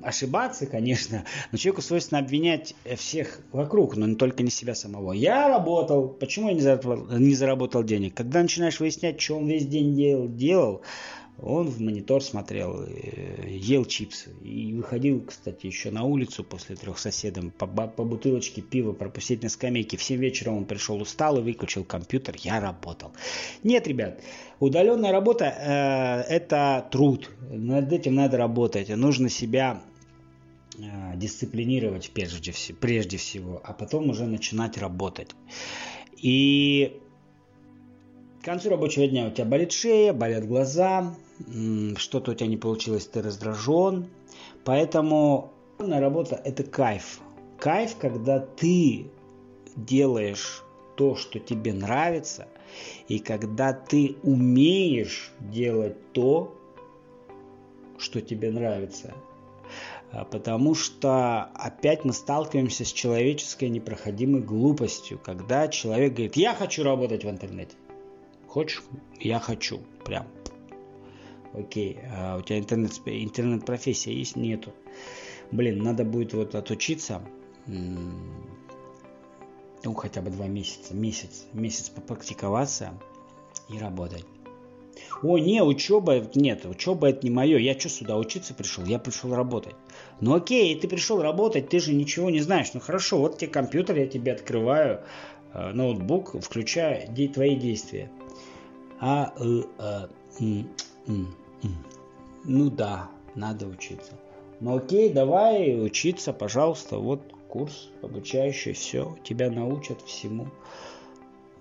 ошибаться, 0.03 0.67
конечно, 0.67 1.25
но 1.53 1.59
человеку 1.59 1.83
свойственно 1.83 2.21
обвинять 2.21 2.75
всех 2.97 3.41
вокруг, 3.53 3.97
но 3.97 4.07
не 4.07 4.17
только 4.17 4.43
не 4.43 4.51
себя 4.51 4.75
самого. 4.75 5.13
Я 5.13 5.49
работал, 5.49 6.09
почему 6.09 6.49
я 6.49 6.55
не 6.55 6.61
заработал, 6.61 7.19
не 7.19 7.35
заработал 7.35 7.85
денег? 7.85 8.15
Когда 8.15 8.43
начинаешь 8.43 8.81
выяснять, 8.81 9.21
что 9.21 9.37
он 9.37 9.47
весь 9.47 9.67
день 9.67 9.95
делал, 9.95 10.29
делал 10.29 10.83
он 11.41 11.69
в 11.69 11.81
монитор 11.81 12.23
смотрел, 12.23 12.83
э, 12.83 13.49
ел 13.49 13.85
чипсы. 13.85 14.31
И 14.43 14.73
выходил, 14.73 15.23
кстати, 15.23 15.67
еще 15.67 15.91
на 15.91 16.05
улицу 16.05 16.45
после 16.45 16.77
трех 16.77 16.99
соседом 16.99 17.51
по, 17.51 17.67
по 17.67 18.05
бутылочке 18.05 18.63
пива 18.63 18.93
пропустить 18.93 19.43
на 19.43 19.51
скамейке. 19.51 19.97
В 19.97 20.03
7 20.03 20.19
вечера 20.19 20.51
он 20.51 20.65
пришел 20.65 21.01
устал 21.01 21.39
и 21.39 21.43
выключил 21.43 21.85
компьютер. 21.85 22.37
Я 22.39 22.61
работал. 22.61 23.13
Нет, 23.63 23.87
ребят, 23.87 24.23
удаленная 24.61 25.13
работа 25.13 25.45
э, 25.45 26.35
это 26.35 26.89
труд. 26.91 27.31
Над 27.51 27.93
этим 27.93 28.15
надо 28.15 28.39
работать. 28.39 28.89
Нужно 28.89 29.29
себя 29.29 29.83
э, 30.79 31.17
дисциплинировать 31.17 32.11
прежде, 32.15 32.55
прежде 32.81 33.19
всего, 33.19 33.61
а 33.63 33.75
потом 33.75 34.09
уже 34.09 34.25
начинать 34.25 34.79
работать. 34.79 35.33
И 36.17 36.99
к 38.47 38.49
концу 38.49 38.71
рабочего 38.71 39.09
дня 39.09 39.27
у 39.27 39.31
тебя 39.33 39.45
болит 39.45 39.73
шея, 39.73 40.13
болят 40.13 40.47
глаза, 40.47 41.17
что-то 41.97 42.31
у 42.31 42.35
тебя 42.35 42.47
не 42.47 42.57
получилось, 42.57 43.05
ты 43.05 43.21
раздражен. 43.21 44.07
Поэтому 44.65 45.51
работа– 45.81 46.41
это 46.45 46.63
кайф. 46.63 47.19
Кайф, 47.59 47.97
когда 47.97 48.39
ты 48.39 49.11
делаешь 49.75 50.63
то, 50.95 51.17
что 51.17 51.41
тебе 51.41 51.73
нравится, 51.73 52.47
и 53.09 53.19
когда 53.19 53.73
ты 53.73 54.15
умеешь 54.23 55.33
делать 55.41 56.13
то, 56.13 56.57
что 57.99 58.21
тебе 58.21 58.53
нравится. 58.53 59.13
А, 60.13 60.25
потому 60.25 60.77
что 60.77 61.51
опять 61.57 62.05
мы 62.05 62.13
сталкиваемся 62.13 62.85
с 62.85 62.93
человеческой 62.93 63.71
непроходимой 63.71 64.41
глупостью, 64.41 65.19
когда 65.19 65.67
человек 65.67 66.13
говорит, 66.13 66.37
я 66.37 66.55
хочу 66.55 66.85
работать 66.85 67.25
в 67.25 67.29
интернете. 67.29 67.75
Хочешь? 68.57 68.83
Я 69.21 69.39
хочу. 69.39 69.83
Прям 70.03 70.27
окей, 71.53 71.99
а 72.11 72.39
у 72.39 72.41
тебя 72.41 72.59
интернет, 72.59 72.93
интернет-профессия 73.05 74.15
есть? 74.15 74.35
Нету. 74.35 74.73
Блин, 75.51 75.83
надо 75.83 76.05
будет 76.05 76.33
вот 76.33 76.55
отучиться, 76.55 77.21
ну, 77.67 78.09
хотя 79.95 80.23
бы 80.23 80.31
два 80.31 80.47
месяца, 80.47 80.95
месяц, 80.95 81.45
месяц 81.53 81.91
попрактиковаться 81.91 82.99
и 83.69 83.79
работать. 83.79 84.25
О, 85.23 85.37
не, 85.37 85.63
учеба, 85.63 86.27
нет, 86.35 86.65
учеба 86.65 87.11
это 87.11 87.27
не 87.27 87.31
мое. 87.31 87.59
Я 87.59 87.79
что 87.79 87.91
сюда 87.91 88.17
учиться 88.17 88.55
пришел? 88.55 88.87
Я 88.87 88.99
пришел 88.99 89.35
работать. 89.35 89.75
Ну 90.23 90.35
окей, 90.35 90.75
ты 90.81 90.89
пришел 90.89 91.21
работать, 91.21 91.69
ты 91.69 91.79
же 91.79 91.93
ничего 91.93 92.31
не 92.31 92.41
знаешь. 92.41 92.73
Ну 92.73 92.81
хорошо, 92.81 93.19
вот 93.19 93.37
тебе 93.37 93.51
компьютер, 93.51 93.99
я 93.99 94.07
тебе 94.07 94.33
открываю, 94.33 95.03
э, 95.53 95.73
ноутбук, 95.73 96.43
включаю 96.43 97.07
твои 97.35 97.55
действия. 97.55 98.11
А, 99.01 99.33
э, 99.39 99.63
э, 99.79 100.09
м, 100.41 100.69
м, 101.07 101.35
м. 101.63 101.77
Ну 102.45 102.71
да, 102.71 103.11
надо 103.35 103.67
учиться. 103.67 104.13
Ну 104.61 104.77
окей, 104.77 105.13
давай 105.13 105.79
учиться, 105.85 106.33
пожалуйста, 106.33 106.99
вот 106.99 107.21
курс 107.49 107.91
обучающий, 108.03 108.73
все, 108.73 109.17
тебя 109.23 109.51
научат 109.51 110.01
всему. 110.03 110.49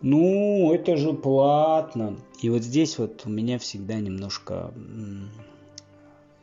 Ну, 0.01 0.73
это 0.73 0.97
же 0.97 1.13
платно. 1.13 2.17
И 2.41 2.49
вот 2.49 2.61
здесь 2.61 2.97
вот 2.97 3.23
у 3.25 3.29
меня 3.29 3.57
всегда 3.59 3.95
немножко 3.95 4.73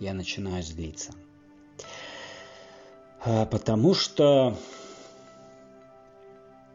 я 0.00 0.14
начинаю 0.14 0.62
злиться. 0.62 1.12
А, 3.24 3.46
потому 3.46 3.94
что 3.94 4.56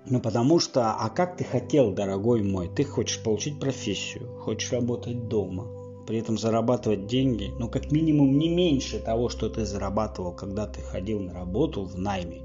ну, 0.10 0.22
потому 0.22 0.60
что, 0.60 0.94
а 0.94 1.10
как 1.10 1.38
ты 1.38 1.44
хотел, 1.44 1.92
дорогой 1.92 2.42
мой? 2.42 2.70
Ты 2.70 2.86
хочешь 2.86 3.22
получить 3.22 3.60
профессию, 3.60 4.40
хочешь 4.40 4.72
работать 4.72 5.28
дома, 5.28 5.68
при 6.08 6.20
этом 6.20 6.38
зарабатывать 6.38 7.08
деньги, 7.08 7.52
ну, 7.60 7.70
как 7.70 7.92
минимум 7.92 8.38
не 8.38 8.48
меньше 8.48 9.00
того, 9.00 9.28
что 9.28 9.50
ты 9.50 9.66
зарабатывал, 9.66 10.34
когда 10.34 10.66
ты 10.66 10.82
ходил 10.82 11.20
на 11.20 11.34
работу 11.34 11.84
в 11.84 11.98
найме. 11.98 12.42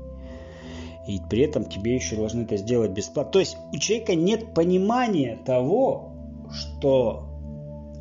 И 1.06 1.20
при 1.30 1.42
этом 1.42 1.64
тебе 1.64 1.94
еще 1.94 2.16
должны 2.16 2.42
это 2.42 2.56
сделать 2.56 2.92
бесплатно. 2.92 3.32
То 3.32 3.38
есть 3.40 3.56
у 3.72 3.78
человека 3.78 4.14
нет 4.14 4.54
понимания 4.54 5.40
того, 5.44 6.14
что 6.50 7.28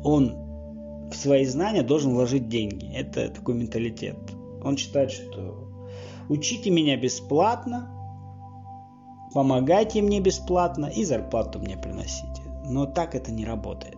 он 0.04 1.08
в 1.10 1.14
свои 1.14 1.44
знания 1.44 1.82
должен 1.82 2.14
вложить 2.14 2.48
деньги. 2.48 2.92
Это 2.94 3.28
такой 3.28 3.54
менталитет. 3.54 4.16
Он 4.62 4.76
считает, 4.76 5.10
что 5.10 5.68
учите 6.28 6.70
меня 6.70 6.96
бесплатно, 6.96 8.01
помогайте 9.34 10.02
мне 10.02 10.20
бесплатно 10.20 10.86
и 10.86 11.04
зарплату 11.04 11.58
мне 11.58 11.76
приносите. 11.76 12.42
Но 12.64 12.86
так 12.86 13.14
это 13.14 13.32
не 13.32 13.44
работает. 13.44 13.96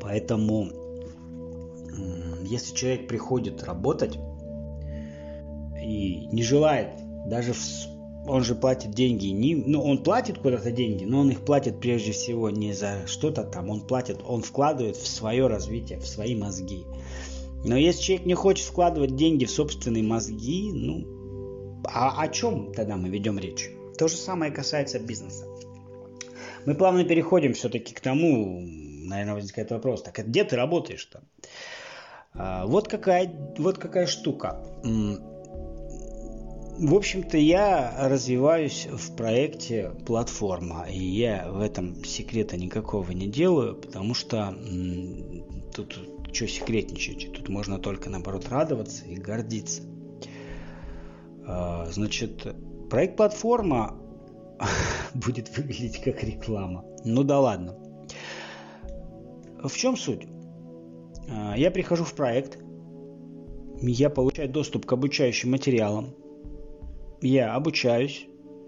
Поэтому, 0.00 0.68
если 2.42 2.74
человек 2.74 3.08
приходит 3.08 3.62
работать 3.62 4.18
и 5.80 6.26
не 6.32 6.42
желает 6.42 6.88
даже 7.26 7.54
он 8.26 8.44
же 8.44 8.54
платит 8.54 8.90
деньги, 8.92 9.28
не, 9.28 9.54
ну 9.54 9.82
он 9.82 10.02
платит 10.02 10.38
куда-то 10.38 10.70
деньги, 10.70 11.04
но 11.04 11.20
он 11.20 11.30
их 11.30 11.40
платит 11.40 11.80
прежде 11.80 12.12
всего 12.12 12.50
не 12.50 12.72
за 12.72 13.06
что-то 13.06 13.44
там, 13.44 13.70
он 13.70 13.80
платит, 13.80 14.20
он 14.26 14.42
вкладывает 14.42 14.96
в 14.96 15.06
свое 15.06 15.46
развитие, 15.46 15.98
в 15.98 16.06
свои 16.06 16.34
мозги. 16.34 16.84
Но 17.64 17.76
если 17.76 18.02
человек 18.02 18.26
не 18.26 18.34
хочет 18.34 18.66
вкладывать 18.66 19.16
деньги 19.16 19.46
в 19.46 19.50
собственные 19.50 20.02
мозги, 20.02 20.70
ну 20.72 21.19
а 21.84 22.22
о 22.22 22.28
чем 22.28 22.72
тогда 22.72 22.96
мы 22.96 23.08
ведем 23.08 23.38
речь? 23.38 23.70
То 23.98 24.08
же 24.08 24.16
самое 24.16 24.52
касается 24.52 24.98
бизнеса. 24.98 25.46
Мы 26.66 26.74
плавно 26.74 27.04
переходим 27.04 27.54
все-таки 27.54 27.94
к 27.94 28.00
тому, 28.00 28.60
наверное, 29.06 29.34
возникает 29.34 29.70
вопрос, 29.70 30.02
так 30.02 30.18
где 30.18 30.44
ты 30.44 30.56
работаешь 30.56 31.04
там? 31.06 31.22
А, 32.34 32.66
вот 32.66 32.88
какая, 32.88 33.32
вот 33.58 33.78
какая 33.78 34.06
штука. 34.06 34.62
В 36.82 36.94
общем-то, 36.94 37.36
я 37.36 37.94
развиваюсь 38.08 38.86
в 38.90 39.14
проекте 39.14 39.90
платформа, 40.06 40.86
и 40.88 40.98
я 40.98 41.46
в 41.50 41.60
этом 41.60 42.02
секрета 42.04 42.56
никакого 42.56 43.10
не 43.10 43.26
делаю, 43.26 43.74
потому 43.74 44.14
что 44.14 44.54
тут 45.74 45.98
что 46.32 46.46
секретничать, 46.46 47.32
тут 47.32 47.48
можно 47.48 47.78
только 47.78 48.08
наоборот 48.08 48.48
радоваться 48.48 49.04
и 49.04 49.16
гордиться. 49.16 49.82
А, 51.50 51.84
значит, 51.90 52.46
проект 52.88 53.16
платформа 53.16 53.96
будет 55.14 55.56
выглядеть 55.56 56.00
как 56.00 56.22
реклама. 56.22 56.84
Ну 57.04 57.24
да 57.24 57.40
ладно. 57.40 57.76
В 59.62 59.72
чем 59.76 59.96
суть? 59.96 60.26
А, 61.28 61.54
я 61.56 61.70
прихожу 61.70 62.04
в 62.04 62.14
проект, 62.14 62.58
я 63.82 64.10
получаю 64.10 64.48
доступ 64.48 64.86
к 64.86 64.92
обучающим 64.92 65.50
материалам, 65.50 66.14
я 67.20 67.54
обучаюсь, 67.54 68.26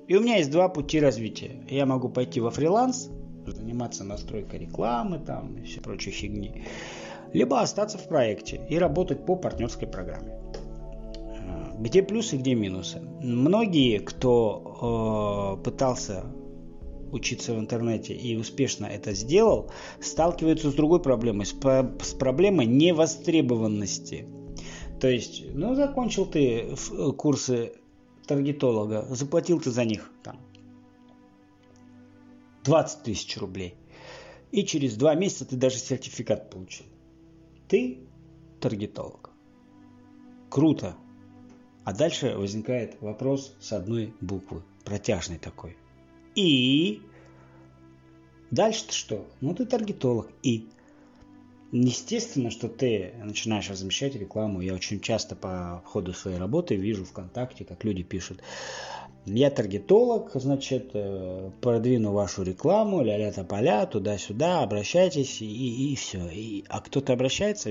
и 0.08 0.16
у 0.16 0.20
меня 0.20 0.36
есть 0.36 0.50
два 0.50 0.68
пути 0.68 0.98
развития. 0.98 1.64
Я 1.70 1.86
могу 1.86 2.08
пойти 2.08 2.40
во 2.40 2.50
фриланс, 2.50 3.10
заниматься 3.46 4.04
настройкой 4.04 4.60
рекламы 4.60 5.18
там 5.18 5.56
и 5.56 5.64
все 5.64 5.80
прочей 5.80 6.10
фигни, 6.10 6.64
либо 7.32 7.60
остаться 7.60 7.98
в 7.98 8.08
проекте 8.08 8.60
и 8.68 8.76
работать 8.78 9.24
по 9.24 9.36
партнерской 9.36 9.86
программе. 9.86 10.41
Э, 11.46 11.74
где 11.78 12.02
плюсы, 12.02 12.36
где 12.36 12.54
минусы? 12.54 13.00
Многие, 13.20 13.98
кто 13.98 15.58
э, 15.60 15.64
пытался 15.64 16.24
учиться 17.12 17.54
в 17.54 17.58
интернете 17.58 18.14
и 18.14 18.36
успешно 18.36 18.86
это 18.86 19.12
сделал, 19.12 19.70
сталкиваются 20.00 20.70
с 20.70 20.74
другой 20.74 21.00
проблемой, 21.00 21.44
с, 21.46 21.50
с 21.52 22.14
проблемой 22.14 22.66
невостребованности. 22.66 24.26
То 25.00 25.08
есть, 25.08 25.42
ну, 25.54 25.74
закончил 25.74 26.26
ты 26.26 26.74
курсы 27.18 27.72
таргетолога, 28.26 29.06
заплатил 29.10 29.60
ты 29.60 29.70
за 29.70 29.84
них 29.84 30.10
там 30.22 30.38
20 32.64 33.02
тысяч 33.02 33.36
рублей. 33.38 33.74
И 34.50 34.64
через 34.64 34.96
два 34.96 35.14
месяца 35.14 35.46
ты 35.46 35.56
даже 35.56 35.78
сертификат 35.78 36.50
получил. 36.50 36.86
Ты 37.68 38.00
таргетолог. 38.60 39.30
Круто. 40.50 40.94
А 41.84 41.92
дальше 41.92 42.36
возникает 42.36 43.00
вопрос 43.00 43.54
с 43.60 43.72
одной 43.72 44.14
буквы. 44.20 44.62
Протяжный 44.84 45.38
такой. 45.38 45.76
И 46.34 47.02
дальше-то 48.50 48.92
что? 48.92 49.26
Ну 49.40 49.54
ты 49.54 49.66
таргетолог. 49.66 50.28
И 50.42 50.68
Естественно, 51.74 52.50
что 52.50 52.68
ты 52.68 53.14
начинаешь 53.24 53.70
размещать 53.70 54.14
рекламу. 54.14 54.60
Я 54.60 54.74
очень 54.74 55.00
часто 55.00 55.34
по 55.34 55.82
ходу 55.86 56.12
своей 56.12 56.36
работы 56.36 56.76
вижу 56.76 57.06
ВКонтакте, 57.06 57.64
как 57.64 57.82
люди 57.82 58.02
пишут. 58.02 58.42
Я 59.24 59.50
таргетолог, 59.50 60.32
значит, 60.34 60.90
э, 60.92 61.50
продвину 61.62 62.12
вашу 62.12 62.42
рекламу, 62.42 63.02
ля-ля 63.02 63.32
поля, 63.44 63.86
туда-сюда, 63.86 64.62
обращайтесь, 64.62 65.40
и, 65.40 65.92
и 65.92 65.96
все. 65.96 66.28
И, 66.28 66.64
а 66.68 66.80
кто-то 66.80 67.14
обращается, 67.14 67.70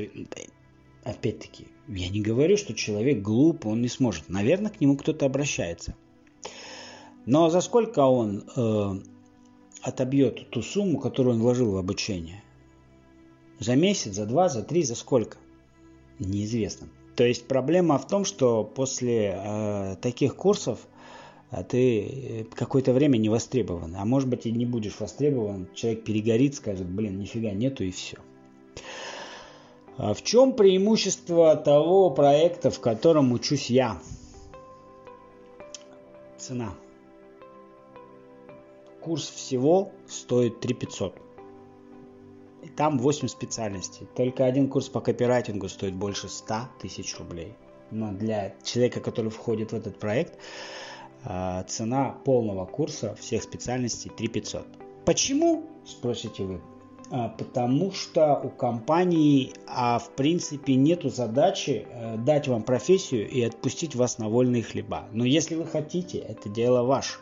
опять-таки, 1.03 1.67
я 1.87 2.09
не 2.09 2.21
говорю, 2.21 2.57
что 2.57 2.73
человек 2.73 3.21
глуп, 3.21 3.65
он 3.65 3.81
не 3.81 3.87
сможет. 3.87 4.29
Наверное, 4.29 4.71
к 4.71 4.79
нему 4.79 4.97
кто-то 4.97 5.25
обращается. 5.25 5.95
Но 7.25 7.49
за 7.49 7.61
сколько 7.61 7.99
он 7.99 8.43
э, 8.55 8.99
отобьет 9.81 10.49
ту 10.49 10.61
сумму, 10.61 10.99
которую 10.99 11.35
он 11.35 11.41
вложил 11.41 11.71
в 11.71 11.77
обучение? 11.77 12.43
За 13.59 13.75
месяц, 13.75 14.13
за 14.13 14.25
два, 14.25 14.49
за 14.49 14.63
три, 14.63 14.83
за 14.83 14.95
сколько? 14.95 15.37
Неизвестно. 16.19 16.87
То 17.15 17.23
есть 17.23 17.47
проблема 17.47 17.97
в 17.97 18.07
том, 18.07 18.25
что 18.25 18.63
после 18.63 19.35
э, 19.35 19.95
таких 20.01 20.35
курсов 20.35 20.79
э, 21.51 21.63
ты 21.63 22.01
э, 22.01 22.43
какое-то 22.55 22.93
время 22.93 23.17
не 23.17 23.29
востребован. 23.29 23.95
А 23.95 24.05
может 24.05 24.29
быть 24.29 24.45
и 24.45 24.51
не 24.51 24.65
будешь 24.65 24.99
востребован. 24.99 25.67
Человек 25.75 26.03
перегорит, 26.03 26.55
скажет, 26.55 26.87
блин, 26.87 27.19
нифига 27.19 27.51
нету 27.51 27.83
и 27.83 27.91
все. 27.91 28.17
А 29.97 30.13
в 30.13 30.23
чем 30.23 30.53
преимущество 30.53 31.55
того 31.55 32.09
проекта, 32.09 32.71
в 32.71 32.79
котором 32.79 33.31
учусь 33.33 33.69
я? 33.69 33.99
Цена. 36.37 36.73
Курс 39.01 39.29
всего 39.29 39.91
стоит 40.07 40.59
3 40.59 40.73
500. 40.73 41.15
И 42.63 42.69
там 42.69 42.99
8 42.99 43.27
специальностей. 43.27 44.07
Только 44.15 44.45
один 44.45 44.69
курс 44.69 44.87
по 44.87 45.01
копирайтингу 45.01 45.67
стоит 45.67 45.95
больше 45.95 46.29
100 46.29 46.69
тысяч 46.79 47.17
рублей. 47.17 47.55
Но 47.89 48.11
для 48.11 48.55
человека, 48.63 49.01
который 49.01 49.31
входит 49.31 49.71
в 49.71 49.75
этот 49.75 49.99
проект, 49.99 50.37
а, 51.23 51.63
цена 51.63 52.15
полного 52.23 52.65
курса 52.65 53.15
всех 53.15 53.43
специальностей 53.43 54.11
3 54.15 54.27
500. 54.27 54.65
Почему, 55.05 55.65
спросите 55.85 56.43
вы? 56.43 56.61
А, 57.11 57.27
потому 57.27 57.91
что 57.91 58.39
у 58.41 58.49
компании, 58.49 59.51
а 59.67 59.99
в 59.99 60.11
принципе, 60.11 60.75
нету 60.75 61.09
задачи 61.09 61.85
э, 61.89 62.15
дать 62.17 62.47
вам 62.47 62.63
профессию 62.63 63.29
и 63.29 63.41
отпустить 63.41 63.95
вас 63.95 64.17
на 64.17 64.29
вольные 64.29 64.63
хлеба. 64.63 65.03
Но 65.11 65.25
если 65.25 65.55
вы 65.55 65.65
хотите, 65.65 66.19
это 66.19 66.47
дело 66.47 66.83
ваше. 66.83 67.17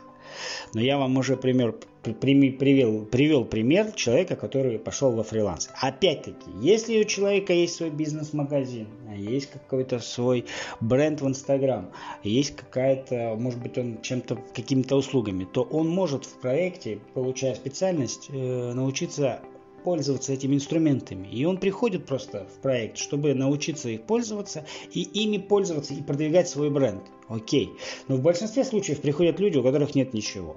Но 0.74 0.80
я 0.80 0.96
вам 0.96 1.16
уже 1.16 1.36
пример 1.36 1.74
привел, 2.02 3.04
привел 3.04 3.44
пример 3.44 3.90
человека, 3.92 4.36
который 4.36 4.78
пошел 4.78 5.10
во 5.10 5.24
фриланс. 5.24 5.68
Опять-таки, 5.80 6.50
если 6.60 7.00
у 7.00 7.04
человека 7.04 7.52
есть 7.52 7.74
свой 7.74 7.90
бизнес-магазин, 7.90 8.86
а 9.08 9.16
есть 9.16 9.50
какой-то 9.50 9.98
свой 9.98 10.46
бренд 10.80 11.20
в 11.20 11.26
Инстаграм, 11.26 11.90
есть 12.22 12.54
какая-то, 12.54 13.34
может 13.36 13.60
быть, 13.60 13.76
он 13.76 14.00
чем-то, 14.02 14.38
какими-то 14.54 14.96
услугами, 14.96 15.48
то 15.52 15.62
он 15.62 15.88
может 15.88 16.24
в 16.24 16.40
проекте, 16.40 17.00
получая 17.14 17.56
специальность, 17.56 18.28
э, 18.30 18.72
научиться 18.72 19.40
пользоваться 19.82 20.32
этими 20.32 20.56
инструментами. 20.56 21.28
И 21.28 21.44
он 21.44 21.58
приходит 21.58 22.06
просто 22.06 22.46
в 22.46 22.60
проект, 22.60 22.98
чтобы 22.98 23.34
научиться 23.34 23.88
их 23.88 24.02
пользоваться 24.02 24.66
и 24.92 25.02
ими 25.02 25.38
пользоваться 25.38 25.94
и 25.94 26.02
продвигать 26.02 26.48
свой 26.48 26.70
бренд. 26.70 27.02
Окей. 27.28 27.70
Но 28.08 28.16
в 28.16 28.22
большинстве 28.22 28.64
случаев 28.64 29.00
приходят 29.00 29.40
люди, 29.40 29.58
у 29.58 29.62
которых 29.62 29.94
нет 29.94 30.14
ничего. 30.14 30.56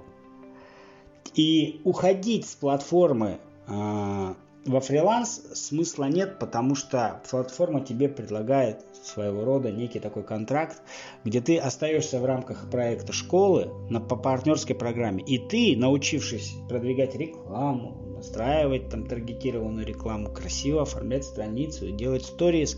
И 1.34 1.80
уходить 1.84 2.46
с 2.46 2.54
платформы, 2.54 3.38
а, 3.66 4.36
во 4.66 4.80
фриланс 4.80 5.42
смысла 5.52 6.04
нет, 6.04 6.38
потому 6.38 6.74
что 6.74 7.20
платформа 7.28 7.80
тебе 7.82 8.08
предлагает 8.08 8.84
своего 9.02 9.44
рода 9.44 9.70
некий 9.70 10.00
такой 10.00 10.22
контракт, 10.22 10.80
где 11.24 11.40
ты 11.40 11.58
остаешься 11.58 12.18
в 12.18 12.24
рамках 12.24 12.70
проекта 12.70 13.12
школы 13.12 13.70
на, 13.90 14.00
по 14.00 14.16
партнерской 14.16 14.74
программе. 14.74 15.22
И 15.22 15.38
ты, 15.38 15.76
научившись 15.76 16.54
продвигать 16.68 17.14
рекламу, 17.14 18.13
настраивать 18.24 18.88
там 18.88 19.06
таргетированную 19.06 19.86
рекламу, 19.86 20.30
красиво 20.30 20.82
оформлять 20.82 21.24
страницу, 21.24 21.90
делать 21.90 22.24
сторис, 22.24 22.76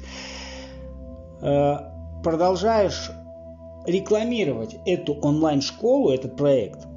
э, 1.41 1.77
продолжаешь 2.23 3.11
рекламировать 3.87 4.77
эту 4.85 5.15
онлайн-школу, 5.15 6.11
этот 6.11 6.37
проект– 6.37 6.87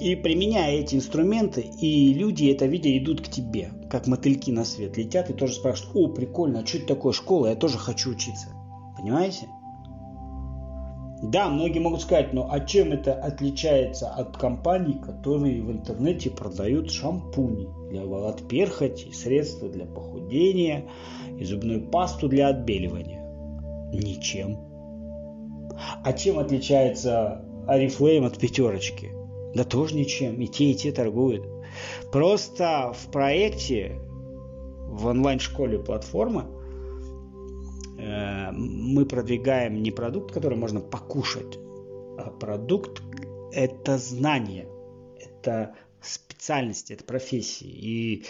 и 0.00 0.14
применяя 0.14 0.76
эти 0.76 0.94
инструменты, 0.94 1.60
и 1.60 2.14
люди 2.14 2.46
это 2.50 2.66
видя 2.66 2.96
идут 2.96 3.20
к 3.20 3.28
тебе, 3.28 3.70
как 3.90 4.06
мотыльки 4.06 4.50
на 4.50 4.64
свет, 4.64 4.96
летят 4.96 5.30
и 5.30 5.32
тоже 5.32 5.54
спрашивают, 5.54 5.96
о, 5.96 6.14
прикольно, 6.14 6.60
а 6.60 6.66
что 6.66 6.78
это 6.78 6.86
такое 6.86 7.12
школа, 7.12 7.48
я 7.48 7.56
тоже 7.56 7.78
хочу 7.78 8.10
учиться. 8.10 8.48
Понимаете? 8.96 9.48
Да, 11.22 11.48
многие 11.48 11.80
могут 11.80 12.02
сказать, 12.02 12.32
но 12.32 12.48
а 12.50 12.60
чем 12.60 12.92
это 12.92 13.12
отличается 13.12 14.08
от 14.08 14.36
компаний, 14.36 14.96
которые 15.04 15.62
в 15.62 15.72
интернете 15.72 16.30
продают 16.30 16.92
шампуни 16.92 17.68
для 17.90 18.04
от 18.04 18.46
перхоти, 18.46 19.10
средства 19.10 19.68
для 19.68 19.84
похудения 19.84 20.84
и 21.36 21.44
зубную 21.44 21.88
пасту 21.90 22.28
для 22.28 22.48
отбеливания? 22.48 23.20
Ничем. 23.92 24.58
А 26.04 26.12
чем 26.12 26.38
отличается 26.38 27.44
Арифлейм 27.66 28.24
от 28.24 28.38
пятерочки? 28.38 29.12
Да 29.54 29.64
тоже 29.64 29.96
ничем. 29.96 30.40
И 30.40 30.46
те, 30.46 30.70
и 30.70 30.74
те 30.74 30.92
торгуют. 30.92 31.44
Просто 32.12 32.92
в 32.94 33.10
проекте, 33.10 33.96
в 34.86 35.06
онлайн-школе 35.06 35.78
платформы, 35.80 36.44
мы 37.98 39.06
продвигаем 39.06 39.82
не 39.82 39.90
продукт, 39.90 40.32
который 40.32 40.56
можно 40.56 40.80
покушать, 40.80 41.58
а 42.18 42.30
продукт– 42.30 43.02
это 43.52 43.98
знание, 43.98 44.68
это 45.18 45.74
специальности, 46.00 46.92
это 46.92 47.04
профессии. 47.04 47.66
И 47.68 48.26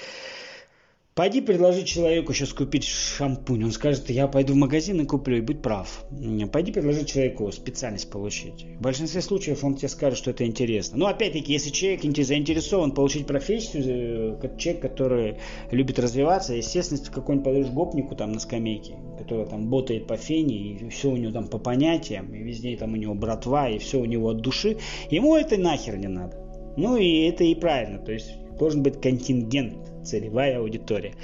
Пойди 1.18 1.40
предложи 1.40 1.83
человеку 1.83 2.33
сейчас 2.33 2.52
купить 2.52 2.85
шампунь. 2.85 3.64
Он 3.64 3.72
скажет, 3.72 4.09
я 4.09 4.28
пойду 4.28 4.52
в 4.52 4.57
магазин 4.57 5.00
и 5.00 5.04
куплю, 5.04 5.38
и 5.38 5.40
будь 5.40 5.61
прав. 5.62 6.04
Пойди 6.52 6.70
предложи 6.70 7.04
человеку 7.04 7.50
специальность 7.50 8.09
получить. 8.09 8.66
В 8.78 8.83
большинстве 8.83 9.20
случаев 9.20 9.64
он 9.64 9.74
тебе 9.74 9.88
скажет, 9.88 10.16
что 10.16 10.31
это 10.31 10.46
интересно. 10.46 10.96
Но 10.96 11.07
опять-таки, 11.09 11.52
если 11.52 11.70
человек 11.70 12.02
заинтересован 12.02 12.92
получить 12.92 13.26
профессию, 13.26 14.38
как 14.40 14.59
человек, 14.59 14.81
который 14.81 15.38
любит 15.72 15.98
развиваться, 15.98 16.54
естественно, 16.54 17.00
если 17.00 17.11
какой-нибудь 17.12 17.44
подаешь 17.44 17.70
гопнику 17.70 18.14
там 18.14 18.31
на 18.31 18.38
скамейке, 18.38 18.94
который 19.18 19.44
там 19.46 19.68
ботает 19.68 20.07
по 20.07 20.16
фене, 20.16 20.74
и 20.74 20.88
все 20.88 21.11
у 21.11 21.16
него 21.16 21.33
там 21.33 21.48
по 21.48 21.59
понятиям, 21.59 22.33
и 22.33 22.44
везде 22.44 22.76
там 22.76 22.92
у 22.92 22.96
него 22.96 23.16
братва, 23.16 23.68
и 23.68 23.78
все 23.78 23.98
у 23.98 24.04
него 24.04 24.28
от 24.28 24.40
души, 24.40 24.76
ему 25.11 25.35
это 25.35 25.57
нахер 25.57 25.96
не 25.96 26.07
надо. 26.07 26.37
Ну 26.76 26.96
и 26.96 27.22
это 27.22 27.42
и 27.42 27.57
правильно, 27.57 27.98
то 27.98 28.12
есть 28.12 28.31
должен 28.57 28.85
быть 28.85 29.00
контингент 29.00 29.88
целевая 30.05 30.59
аудитория. 30.59 31.15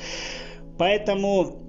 Поэтому 0.78 1.64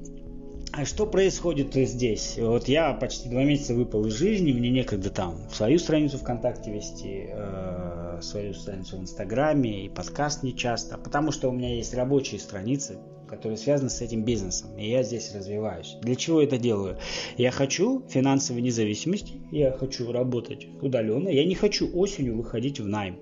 а 0.78 0.84
что 0.84 1.06
происходит 1.06 1.74
здесь? 1.74 2.36
Вот 2.38 2.68
я 2.68 2.92
почти 2.92 3.30
два 3.30 3.46
месяца 3.46 3.74
выпал 3.74 4.06
из 4.08 4.14
жизни, 4.14 4.52
мне 4.52 4.70
некогда 4.70 5.10
там 5.10 5.50
свою 5.50 5.80
страницу 5.80 6.18
ВКонтакте 6.18 6.70
вести, 6.70 7.30
э, 7.30 8.20
свою 8.22 8.54
страницу 8.54 8.98
в 8.98 9.02
Инстаграме 9.02 9.86
и 9.86 9.90
подкаст 9.90 10.44
не 10.44 10.54
часто, 10.54 10.98
потому 10.98 11.32
что 11.32 11.48
у 11.48 11.54
меня 11.54 11.74
есть 11.74 11.94
рабочие 11.94 12.42
страницы, 12.42 12.98
которые 13.30 13.58
связаны 13.58 13.90
с 13.90 14.02
этим 14.02 14.26
бизнесом, 14.26 14.78
и 14.78 14.90
я 14.90 15.02
здесь 15.04 15.34
развиваюсь. 15.34 15.96
Для 16.02 16.16
чего 16.16 16.42
это 16.42 16.58
делаю? 16.58 16.98
Я 17.38 17.52
хочу 17.52 18.04
финансовой 18.10 18.62
независимости, 18.62 19.36
я 19.52 19.72
хочу 19.72 20.12
работать 20.12 20.68
удаленно, 20.82 21.30
я 21.30 21.46
не 21.46 21.56
хочу 21.56 21.90
осенью 21.96 22.36
выходить 22.36 22.82
в 22.82 22.88
найм. 22.88 23.18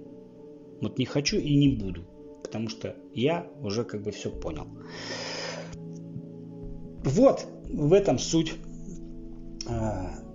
Вот 0.82 0.98
не 0.98 1.06
хочу 1.06 1.38
и 1.38 1.56
не 1.56 1.70
буду 1.70 2.04
потому 2.54 2.70
что 2.70 2.96
я 3.16 3.48
уже 3.64 3.84
как 3.84 4.04
бы 4.04 4.12
все 4.12 4.30
понял. 4.30 4.68
Вот 7.04 7.48
в 7.68 7.92
этом 7.94 8.20
суть 8.20 8.54
э, 9.68 9.72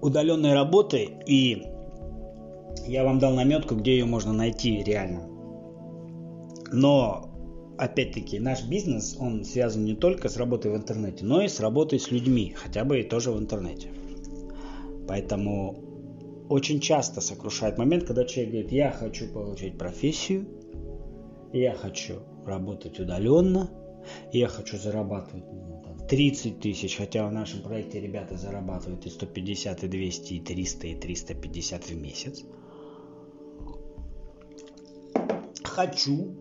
удаленной 0.02 0.52
работы, 0.52 1.10
и 1.28 1.62
я 2.88 3.04
вам 3.04 3.20
дал 3.20 3.34
наметку, 3.34 3.76
где 3.76 3.92
ее 3.92 4.04
можно 4.04 4.32
найти 4.32 4.82
реально. 4.82 5.28
Но 6.72 7.30
опять-таки, 7.78 8.40
наш 8.40 8.64
бизнес, 8.64 9.16
он 9.20 9.44
связан 9.44 9.84
не 9.84 9.94
только 9.94 10.28
с 10.28 10.36
работой 10.36 10.72
в 10.72 10.76
интернете, 10.76 11.24
но 11.24 11.40
и 11.42 11.46
с 11.46 11.60
работой 11.60 12.00
с 12.00 12.10
людьми, 12.10 12.52
хотя 12.56 12.84
бы 12.84 12.98
и 12.98 13.04
тоже 13.04 13.30
в 13.30 13.38
интернете. 13.38 13.90
Поэтому 15.06 15.84
очень 16.48 16.80
часто 16.80 17.20
сокрушает 17.20 17.78
момент, 17.78 18.04
когда 18.04 18.24
человек 18.24 18.50
говорит, 18.50 18.72
я 18.72 18.90
хочу 18.90 19.28
получить 19.28 19.78
профессию, 19.78 20.57
я 21.52 21.74
хочу 21.74 22.20
работать 22.46 22.98
удаленно, 23.00 23.70
я 24.32 24.48
хочу 24.48 24.78
зарабатывать 24.78 25.44
ну, 25.44 25.82
там, 25.84 26.06
30 26.06 26.60
тысяч, 26.60 26.96
хотя 26.96 27.26
в 27.26 27.32
нашем 27.32 27.62
проекте 27.62 28.00
ребята 28.00 28.36
зарабатывают 28.36 29.06
и 29.06 29.10
150, 29.10 29.84
и 29.84 29.88
200, 29.88 30.32
и 30.34 30.40
300, 30.40 30.86
и 30.86 30.94
350 30.94 31.84
в 31.84 31.96
месяц. 32.00 32.44
Хочу, 35.62 36.34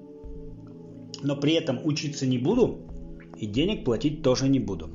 но 1.22 1.36
при 1.36 1.54
этом 1.54 1.86
учиться 1.86 2.26
не 2.26 2.38
буду 2.38 2.88
и 3.38 3.46
денег 3.46 3.86
платить 3.86 4.24
тоже 4.24 4.50
не 4.50 4.60
буду. 4.60 4.90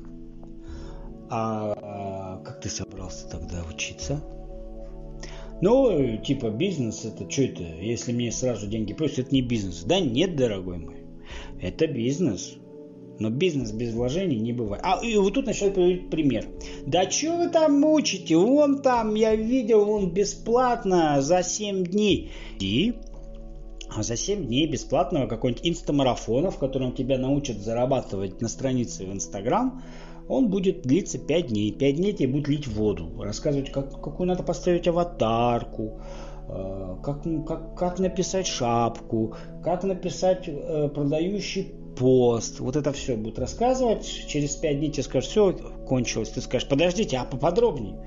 А, 1.29 1.73
а 1.81 2.43
как 2.43 2.61
ты 2.61 2.69
собрался 2.69 3.27
тогда 3.29 3.63
учиться? 3.63 4.21
Ну, 5.63 6.17
типа 6.17 6.49
бизнес, 6.49 7.05
это 7.05 7.29
что 7.31 7.43
это? 7.43 7.63
Если 7.63 8.11
мне 8.11 8.33
сразу 8.33 8.67
деньги 8.67 8.91
просят, 8.93 9.19
это 9.19 9.35
не 9.35 9.41
бизнес. 9.41 9.85
Да 9.85 10.01
нет, 10.01 10.35
дорогой 10.35 10.77
мой. 10.77 11.05
Это 11.61 11.87
бизнес. 11.87 12.55
Но 13.17 13.29
бизнес 13.29 13.71
без 13.71 13.93
вложений 13.93 14.41
не 14.41 14.51
бывает. 14.51 14.83
А 14.85 14.99
и 15.01 15.15
вот 15.15 15.35
тут 15.35 15.45
начал 15.45 15.71
приводить 15.71 16.09
пример. 16.09 16.49
Да 16.85 17.09
что 17.09 17.37
вы 17.37 17.47
там 17.47 17.79
мучите? 17.79 18.35
Вон 18.35 18.81
там, 18.81 19.15
я 19.15 19.37
видел, 19.37 19.85
вон 19.85 20.13
бесплатно 20.13 21.21
за 21.21 21.43
7 21.43 21.85
дней. 21.85 22.31
И 22.59 22.95
а 23.95 24.03
за 24.03 24.17
7 24.17 24.45
дней 24.45 24.67
бесплатного 24.67 25.27
какой-нибудь 25.27 25.65
инстамарафона, 25.65 26.51
в 26.51 26.57
котором 26.57 26.91
тебя 26.91 27.17
научат 27.17 27.59
зарабатывать 27.59 28.41
на 28.41 28.49
странице 28.49 29.05
в 29.05 29.13
Инстаграм, 29.13 29.81
он 30.27 30.49
будет 30.49 30.81
длиться 30.81 31.17
5 31.17 31.47
дней. 31.47 31.71
5 31.71 31.95
дней 31.95 32.13
тебе 32.13 32.29
будут 32.29 32.47
лить 32.47 32.67
воду, 32.67 33.09
рассказывать, 33.21 33.71
как, 33.71 34.01
какую 34.01 34.27
надо 34.27 34.43
поставить 34.43 34.87
аватарку, 34.87 36.01
э, 36.47 36.95
как, 37.03 37.23
как, 37.45 37.75
как 37.77 37.99
написать 37.99 38.47
шапку, 38.47 39.35
как 39.63 39.83
написать 39.83 40.47
э, 40.47 40.89
продающий 40.89 41.73
пост. 41.97 42.59
Вот 42.59 42.75
это 42.75 42.91
все 42.93 43.15
будет 43.15 43.39
рассказывать. 43.39 44.05
Через 44.27 44.55
5 44.55 44.79
дней 44.79 44.91
тебе 44.91 45.03
скажут, 45.03 45.29
все, 45.29 45.53
кончилось. 45.87 46.29
Ты 46.29 46.41
скажешь, 46.41 46.67
подождите, 46.67 47.17
а 47.17 47.25
поподробнее? 47.25 47.97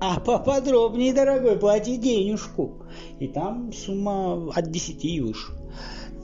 А 0.00 0.20
поподробнее, 0.20 1.12
дорогой, 1.12 1.58
плати 1.58 1.96
денежку. 1.96 2.84
И 3.18 3.26
там 3.26 3.72
сумма 3.72 4.50
от 4.54 4.70
10 4.70 5.04
и 5.04 5.20
выше. 5.20 5.57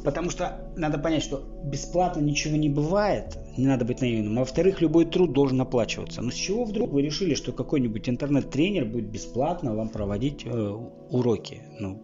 Потому 0.05 0.29
что 0.29 0.71
надо 0.77 0.99
понять, 0.99 1.23
что 1.23 1.43
бесплатно 1.65 2.21
ничего 2.21 2.57
не 2.57 2.69
бывает, 2.69 3.39
не 3.57 3.67
надо 3.67 3.87
быть 3.87 4.03
наивным. 4.03 4.37
А 4.37 4.41
во-вторых, 4.41 4.83
любой 4.83 5.07
труд 5.07 5.33
должен 5.33 5.59
оплачиваться. 5.63 6.21
Но 6.21 6.31
с 6.31 6.35
чего 6.35 6.65
вдруг 6.65 6.93
вы 6.93 7.01
решили, 7.01 7.35
что 7.35 7.53
какой-нибудь 7.53 8.07
интернет-тренер 8.07 8.85
будет 8.85 9.07
бесплатно 9.07 9.75
вам 9.75 9.89
проводить 9.89 10.45
э, 10.45 10.79
уроки? 11.11 11.63
Ну, 11.81 12.03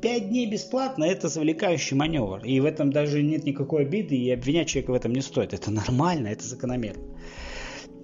пять 0.00 0.28
дней 0.28 0.48
бесплатно– 0.48 1.02
это 1.04 1.28
завлекающий 1.28 1.96
маневр. 1.96 2.44
И 2.44 2.60
в 2.60 2.64
этом 2.64 2.92
даже 2.92 3.20
нет 3.20 3.42
никакой 3.44 3.82
обиды, 3.82 4.14
и 4.16 4.30
обвинять 4.30 4.68
человека 4.68 4.92
в 4.92 4.94
этом 4.94 5.12
не 5.12 5.22
стоит. 5.22 5.54
Это 5.54 5.72
нормально, 5.72 6.28
это 6.28 6.44
закономерно. 6.44 7.02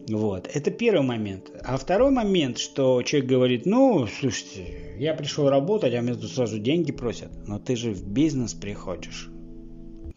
Вот, 0.08 0.50
это 0.52 0.70
первый 0.70 1.06
момент. 1.06 1.50
А 1.64 1.76
второй 1.76 2.10
момент, 2.10 2.58
что 2.58 3.02
человек 3.02 3.30
говорит, 3.30 3.66
ну, 3.66 4.06
слушайте, 4.06 4.96
я 4.98 5.14
пришел 5.14 5.48
работать, 5.48 5.94
а 5.94 6.02
мне 6.02 6.14
тут 6.14 6.30
сразу 6.30 6.58
деньги 6.58 6.90
просят. 6.90 7.30
Но 7.46 7.58
ты 7.58 7.76
же 7.76 7.92
в 7.92 8.08
бизнес 8.08 8.52
приходишь. 8.52 9.30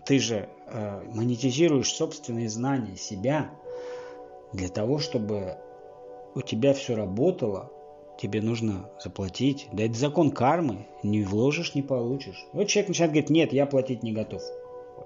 Ты 0.06 0.20
же 0.20 0.50
э, 0.68 1.02
монетизируешь 1.14 1.94
собственные 1.94 2.50
знания 2.50 2.96
себя 2.98 3.52
для 4.54 4.70
того, 4.70 4.98
чтобы 4.98 5.58
у 6.34 6.42
тебя 6.42 6.74
все 6.74 6.96
работало, 6.96 7.72
тебе 8.20 8.42
нужно 8.42 8.90
заплатить. 9.04 9.68
Да 9.72 9.84
это 9.84 9.94
закон 9.94 10.32
кармы. 10.32 10.88
Не 11.04 11.24
вложишь, 11.24 11.76
не 11.76 11.84
получишь. 11.84 12.44
Вот 12.54 12.68
человек 12.68 12.90
начинает 12.90 13.12
говорить, 13.12 13.30
нет, 13.30 13.54
я 13.54 13.66
платить 13.68 14.02
не 14.02 14.14
готов. 14.14 14.42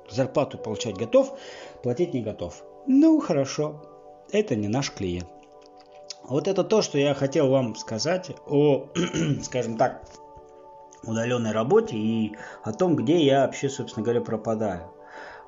Зарплату 0.10 0.58
получать 0.58 0.96
готов, 0.96 1.38
платить 1.84 2.14
не 2.14 2.22
готов. 2.22 2.64
Ну, 2.88 3.20
хорошо 3.20 3.82
это 4.32 4.56
не 4.56 4.68
наш 4.68 4.92
клиент. 4.92 5.28
Вот 6.24 6.48
это 6.48 6.64
то, 6.64 6.82
что 6.82 6.98
я 6.98 7.14
хотел 7.14 7.50
вам 7.50 7.76
сказать 7.76 8.32
о, 8.48 8.88
скажем 9.44 9.78
так, 9.78 10.04
удаленной 11.04 11.52
работе 11.52 11.96
и 11.96 12.36
о 12.64 12.74
том, 12.74 12.96
где 12.96 13.24
я 13.24 13.46
вообще, 13.46 13.70
собственно 13.70 14.04
говоря, 14.04 14.22
пропадаю. 14.22 14.92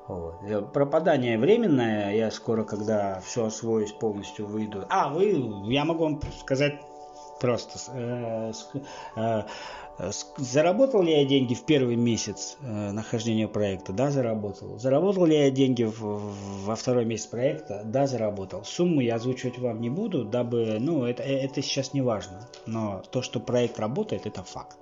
Вот. 0.08 0.72
Пропадание 0.72 1.38
временное, 1.38 2.14
я 2.14 2.30
скоро, 2.30 2.64
когда 2.64 3.20
все 3.20 3.46
освоюсь, 3.46 3.92
полностью 3.92 4.46
выйду. 4.46 4.84
А, 4.88 5.08
вы, 5.08 5.70
я 5.72 5.84
могу 5.84 6.04
вам 6.04 6.20
сказать 6.40 6.80
просто. 7.42 7.78
Э, 7.92 8.52
э, 9.16 10.10
заработал 10.38 11.02
ли 11.02 11.12
я 11.12 11.24
деньги 11.24 11.54
в 11.54 11.64
первый 11.66 11.96
месяц 11.96 12.56
э, 12.60 12.92
нахождения 12.92 13.48
проекта? 13.48 13.92
Да, 13.92 14.10
заработал. 14.10 14.78
Заработал 14.78 15.26
ли 15.26 15.36
я 15.36 15.50
деньги 15.50 15.84
во 15.84 16.76
второй 16.76 17.04
месяц 17.04 17.26
проекта? 17.26 17.82
Да, 17.84 18.06
заработал. 18.06 18.64
Сумму 18.64 19.00
я 19.00 19.16
озвучивать 19.16 19.58
вам 19.58 19.80
не 19.80 19.90
буду, 19.90 20.24
дабы, 20.24 20.78
ну, 20.80 21.04
это, 21.04 21.24
это 21.24 21.60
сейчас 21.62 21.92
не 21.92 22.00
важно. 22.00 22.48
Но 22.66 23.02
то, 23.10 23.22
что 23.22 23.40
проект 23.40 23.78
работает, 23.80 24.26
это 24.26 24.42
факт. 24.44 24.78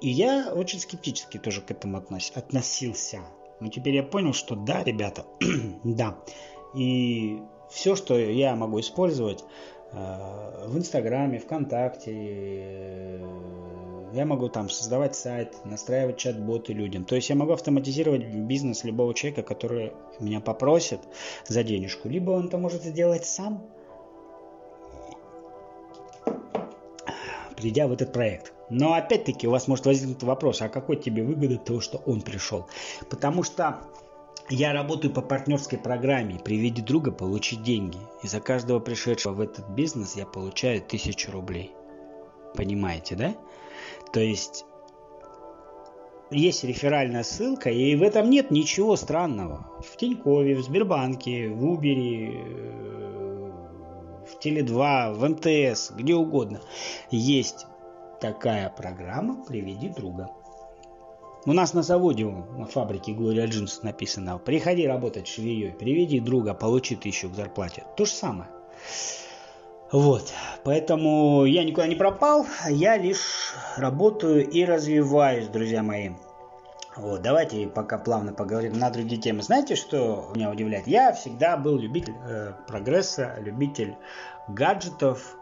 И 0.00 0.10
я 0.10 0.52
очень 0.52 0.80
скептически 0.80 1.38
тоже 1.38 1.60
к 1.60 1.70
этому 1.70 1.98
относ, 1.98 2.32
относился. 2.34 3.20
Но 3.60 3.68
теперь 3.68 3.94
я 3.94 4.02
понял, 4.02 4.34
что 4.34 4.54
да, 4.54 4.82
ребята, 4.82 5.24
да. 5.84 6.18
И 6.74 7.40
все, 7.70 7.96
что 7.96 8.18
я 8.18 8.54
могу 8.54 8.80
использовать 8.80 9.44
в 9.96 10.76
Инстаграме, 10.76 11.38
ВКонтакте, 11.38 12.12
э, 12.12 13.18
я 14.12 14.26
могу 14.26 14.48
там 14.48 14.68
создавать 14.68 15.16
сайт, 15.16 15.64
настраивать 15.64 16.18
чат-боты 16.18 16.72
людям. 16.72 17.04
То 17.04 17.16
есть 17.16 17.30
я 17.30 17.34
могу 17.34 17.52
автоматизировать 17.52 18.24
бизнес 18.26 18.84
любого 18.84 19.14
человека, 19.14 19.42
который 19.42 19.92
меня 20.20 20.40
попросит 20.40 21.00
за 21.48 21.62
денежку. 21.64 22.08
Либо 22.08 22.32
он 22.32 22.48
это 22.48 22.58
может 22.58 22.82
сделать 22.82 23.24
сам, 23.24 23.66
придя 27.56 27.86
в 27.88 27.92
этот 27.92 28.12
проект. 28.12 28.52
Но 28.68 28.94
опять-таки 28.94 29.48
у 29.48 29.50
вас 29.50 29.66
может 29.66 29.86
возникнуть 29.86 30.22
вопрос, 30.22 30.60
а 30.60 30.68
какой 30.68 30.96
тебе 30.96 31.22
выгода 31.22 31.56
того, 31.56 31.80
что 31.80 32.02
он 32.04 32.20
пришел? 32.20 32.66
Потому 33.08 33.42
что 33.42 33.80
я 34.48 34.72
работаю 34.72 35.12
по 35.12 35.22
партнерской 35.22 35.78
программе 35.78 36.38
«При 36.38 36.56
виде 36.56 36.82
друга 36.82 37.10
получить 37.10 37.62
деньги». 37.62 37.98
И 38.22 38.28
за 38.28 38.40
каждого 38.40 38.78
пришедшего 38.78 39.34
в 39.34 39.40
этот 39.40 39.68
бизнес 39.70 40.14
я 40.16 40.24
получаю 40.26 40.82
тысячу 40.82 41.32
рублей. 41.32 41.72
Понимаете, 42.54 43.16
да? 43.16 43.34
То 44.12 44.20
есть 44.20 44.64
есть 46.30 46.64
реферальная 46.64 47.22
ссылка, 47.22 47.70
и 47.70 47.94
в 47.96 48.02
этом 48.02 48.30
нет 48.30 48.50
ничего 48.50 48.96
странного. 48.96 49.66
В 49.84 49.96
Тинькове, 49.96 50.54
в 50.54 50.62
Сбербанке, 50.62 51.48
в 51.48 51.64
Убере, 51.64 52.32
э, 52.34 53.50
в 54.26 54.44
Теле2, 54.44 55.12
в 55.14 55.28
МТС, 55.28 55.92
где 55.92 56.14
угодно 56.14 56.60
есть 57.10 57.66
такая 58.20 58.68
программа 58.70 59.44
«Приведи 59.44 59.88
друга». 59.88 60.30
У 61.46 61.52
нас 61.52 61.74
на 61.74 61.82
заводе, 61.82 62.24
на 62.24 62.66
фабрике 62.66 63.12
Gloria 63.12 63.46
Jeans 63.46 63.78
написано 63.82 64.38
«Приходи 64.38 64.84
работать 64.84 65.28
швеей, 65.28 65.70
приведи 65.70 66.18
друга, 66.18 66.54
получи 66.54 66.96
тысячу 66.96 67.30
к 67.30 67.36
зарплате». 67.36 67.84
То 67.96 68.04
же 68.04 68.10
самое. 68.10 68.50
Вот, 69.92 70.32
поэтому 70.64 71.44
я 71.44 71.62
никуда 71.62 71.86
не 71.86 71.94
пропал, 71.94 72.46
я 72.68 72.96
лишь 72.96 73.54
работаю 73.76 74.44
и 74.44 74.64
развиваюсь, 74.64 75.46
друзья 75.46 75.84
мои. 75.84 76.10
Вот, 76.96 77.22
давайте 77.22 77.68
пока 77.68 77.98
плавно 77.98 78.32
поговорим 78.32 78.72
на 78.72 78.90
другие 78.90 79.20
темы. 79.20 79.42
Знаете, 79.42 79.76
что 79.76 80.32
меня 80.34 80.50
удивляет? 80.50 80.88
Я 80.88 81.12
всегда 81.12 81.56
был 81.56 81.78
любитель 81.78 82.14
э, 82.28 82.54
прогресса, 82.66 83.36
любитель 83.38 83.94
гаджетов, 84.48 85.36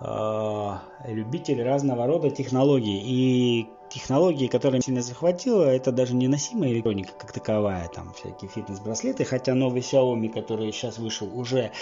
э, 0.00 0.70
любитель 1.06 1.62
разного 1.62 2.08
рода 2.08 2.30
технологий. 2.30 3.00
И 3.04 3.70
технологии, 3.88 4.46
которые 4.46 4.80
сильно 4.80 5.02
захватила, 5.02 5.64
это 5.64 5.92
даже 5.92 6.14
не 6.14 6.26
электроника 6.26 7.12
как 7.18 7.32
таковая, 7.32 7.88
там 7.88 8.12
всякие 8.14 8.50
фитнес-браслеты, 8.50 9.24
хотя 9.24 9.54
новый 9.54 9.80
Xiaomi, 9.80 10.28
который 10.28 10.72
сейчас 10.72 10.98
вышел, 10.98 11.28
уже 11.38 11.72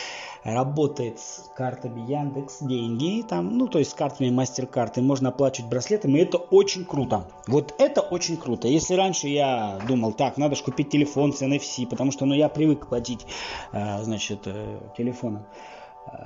работает 0.45 1.19
с 1.19 1.51
картами 1.57 2.11
Яндекс 2.11 2.59
деньги, 2.61 3.23
там, 3.23 3.57
ну, 3.57 3.69
то 3.69 3.79
есть 3.79 3.91
с 3.91 3.95
картами 3.95 4.29
MasterCard, 4.29 4.93
и 4.97 5.01
можно 5.01 5.31
оплачивать 5.31 5.71
браслетами, 5.71 6.19
и 6.19 6.23
это 6.23 6.39
очень 6.39 6.85
круто. 6.85 7.29
Вот 7.47 7.75
это 7.79 8.01
очень 8.01 8.37
круто. 8.37 8.69
Если 8.69 8.95
раньше 8.95 9.29
я 9.29 9.79
думал, 9.89 10.13
так, 10.13 10.37
надо 10.37 10.55
же 10.55 10.63
купить 10.63 10.91
телефон 10.91 11.33
с 11.33 11.43
NFC, 11.43 11.87
потому 11.87 12.13
что, 12.13 12.27
ну, 12.27 12.35
я 12.35 12.49
привык 12.49 12.87
платить, 12.89 13.27
э, 13.73 14.03
значит, 14.03 14.43
э, 14.47 14.79
телефоном 14.97 15.45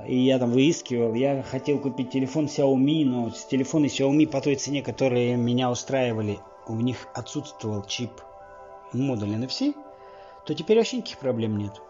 и 0.06 0.16
я 0.16 0.38
там 0.38 0.50
выискивал, 0.50 1.14
я 1.14 1.42
хотел 1.42 1.78
купить 1.78 2.10
телефон 2.10 2.46
Xiaomi, 2.46 3.04
но 3.04 3.30
телефоны 3.30 3.86
Xiaomi 3.86 4.26
по 4.26 4.40
той 4.40 4.56
цене, 4.56 4.82
которые 4.82 5.36
меня 5.36 5.70
устраивали, 5.70 6.38
у 6.66 6.74
них 6.74 7.08
отсутствовал 7.14 7.84
чип 7.84 8.10
модуль 8.92 9.30
NFC, 9.30 9.74
то 10.44 10.54
теперь 10.54 10.78
вообще 10.78 10.98
никаких 10.98 11.18
проблем 11.18 11.56
нет. 11.56 11.80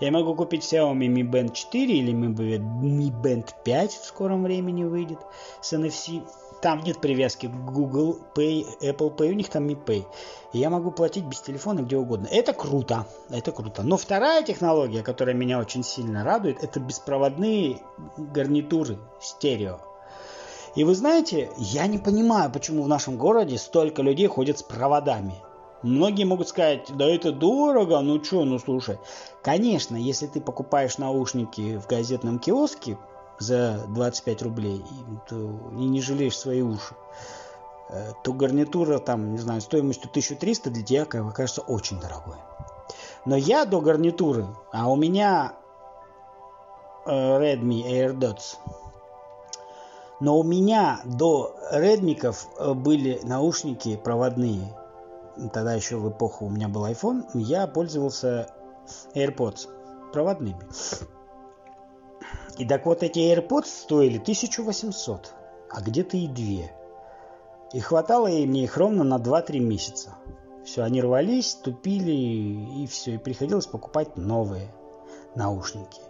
Я 0.00 0.10
могу 0.10 0.34
купить 0.34 0.62
Xiaomi 0.62 1.06
Mi 1.06 1.22
Band 1.22 1.52
4 1.54 1.94
или 1.94 2.12
Mi 2.12 3.10
Band 3.10 3.48
5 3.64 3.92
в 3.92 4.04
скором 4.04 4.42
времени 4.42 4.84
выйдет 4.84 5.18
с 5.60 5.72
NFC 5.72 6.22
там 6.60 6.82
нет 6.82 7.00
привязки 7.00 7.46
к 7.46 7.72
Google 7.72 8.18
Pay, 8.34 8.66
Apple 8.80 9.16
Pay, 9.16 9.30
у 9.30 9.34
них 9.34 9.48
там 9.48 9.66
Mi 9.66 9.82
Pay. 9.82 10.04
И 10.52 10.58
я 10.58 10.70
могу 10.70 10.90
платить 10.90 11.24
без 11.24 11.40
телефона 11.40 11.80
где 11.80 11.96
угодно. 11.96 12.28
Это 12.30 12.52
круто, 12.52 13.06
это 13.30 13.52
круто. 13.52 13.82
Но 13.82 13.96
вторая 13.96 14.42
технология, 14.42 15.02
которая 15.02 15.34
меня 15.34 15.58
очень 15.58 15.82
сильно 15.82 16.24
радует, 16.24 16.62
это 16.62 16.80
беспроводные 16.80 17.78
гарнитуры 18.16 18.98
стерео. 19.20 19.78
И 20.76 20.84
вы 20.84 20.94
знаете, 20.94 21.50
я 21.56 21.86
не 21.86 21.98
понимаю, 21.98 22.50
почему 22.50 22.82
в 22.82 22.88
нашем 22.88 23.16
городе 23.16 23.58
столько 23.58 24.02
людей 24.02 24.28
ходят 24.28 24.58
с 24.58 24.62
проводами. 24.62 25.34
Многие 25.82 26.24
могут 26.24 26.48
сказать, 26.48 26.86
да 26.94 27.06
это 27.06 27.32
дорого, 27.32 28.00
ну 28.00 28.22
что, 28.22 28.44
ну 28.44 28.58
слушай. 28.58 28.98
Конечно, 29.42 29.96
если 29.96 30.26
ты 30.26 30.40
покупаешь 30.40 30.98
наушники 30.98 31.78
в 31.78 31.86
газетном 31.86 32.38
киоске, 32.38 32.98
за 33.40 33.86
25 33.88 34.42
рублей 34.42 34.84
и, 34.84 35.34
и 35.34 35.84
не 35.86 36.00
жалеешь 36.00 36.38
свои 36.38 36.62
уши, 36.62 36.94
э, 37.88 38.12
то 38.22 38.32
гарнитура 38.32 38.98
там, 38.98 39.32
не 39.32 39.38
знаю, 39.38 39.60
стоимостью 39.60 40.08
1300 40.10 40.70
для 40.70 40.84
тебя 40.84 41.04
кажется 41.04 41.62
очень 41.62 41.98
дорогой. 41.98 42.36
Но 43.24 43.36
я 43.36 43.64
до 43.64 43.80
гарнитуры, 43.80 44.46
а 44.72 44.90
у 44.90 44.96
меня 44.96 45.54
э, 47.06 47.10
Redmi 47.10 47.82
AirDots, 47.84 48.58
но 50.20 50.38
у 50.38 50.42
меня 50.42 51.00
до 51.04 51.56
Redmi'ков 51.72 52.46
э, 52.58 52.74
были 52.74 53.20
наушники 53.22 53.96
проводные. 53.96 54.76
Тогда 55.52 55.72
еще 55.72 55.96
в 55.96 56.10
эпоху 56.10 56.46
у 56.46 56.50
меня 56.50 56.68
был 56.68 56.86
iPhone, 56.86 57.24
я 57.34 57.66
пользовался 57.66 58.50
AirPods 59.14 59.68
проводными. 60.12 60.60
И 62.60 62.66
так 62.66 62.84
вот 62.84 63.02
эти 63.02 63.20
AirPods 63.20 63.64
стоили 63.64 64.18
1800, 64.18 65.32
а 65.70 65.80
где-то 65.80 66.18
и 66.18 66.26
две. 66.28 66.70
И 67.72 67.80
хватало 67.80 68.26
мне 68.26 68.64
их 68.64 68.76
ровно 68.76 69.02
на 69.02 69.16
2-3 69.16 69.60
месяца. 69.60 70.10
Все, 70.62 70.82
они 70.82 71.00
рвались, 71.00 71.54
тупили 71.54 72.12
и 72.82 72.86
все. 72.86 73.14
И 73.14 73.16
приходилось 73.16 73.66
покупать 73.66 74.18
новые 74.18 74.68
наушники. 75.34 76.02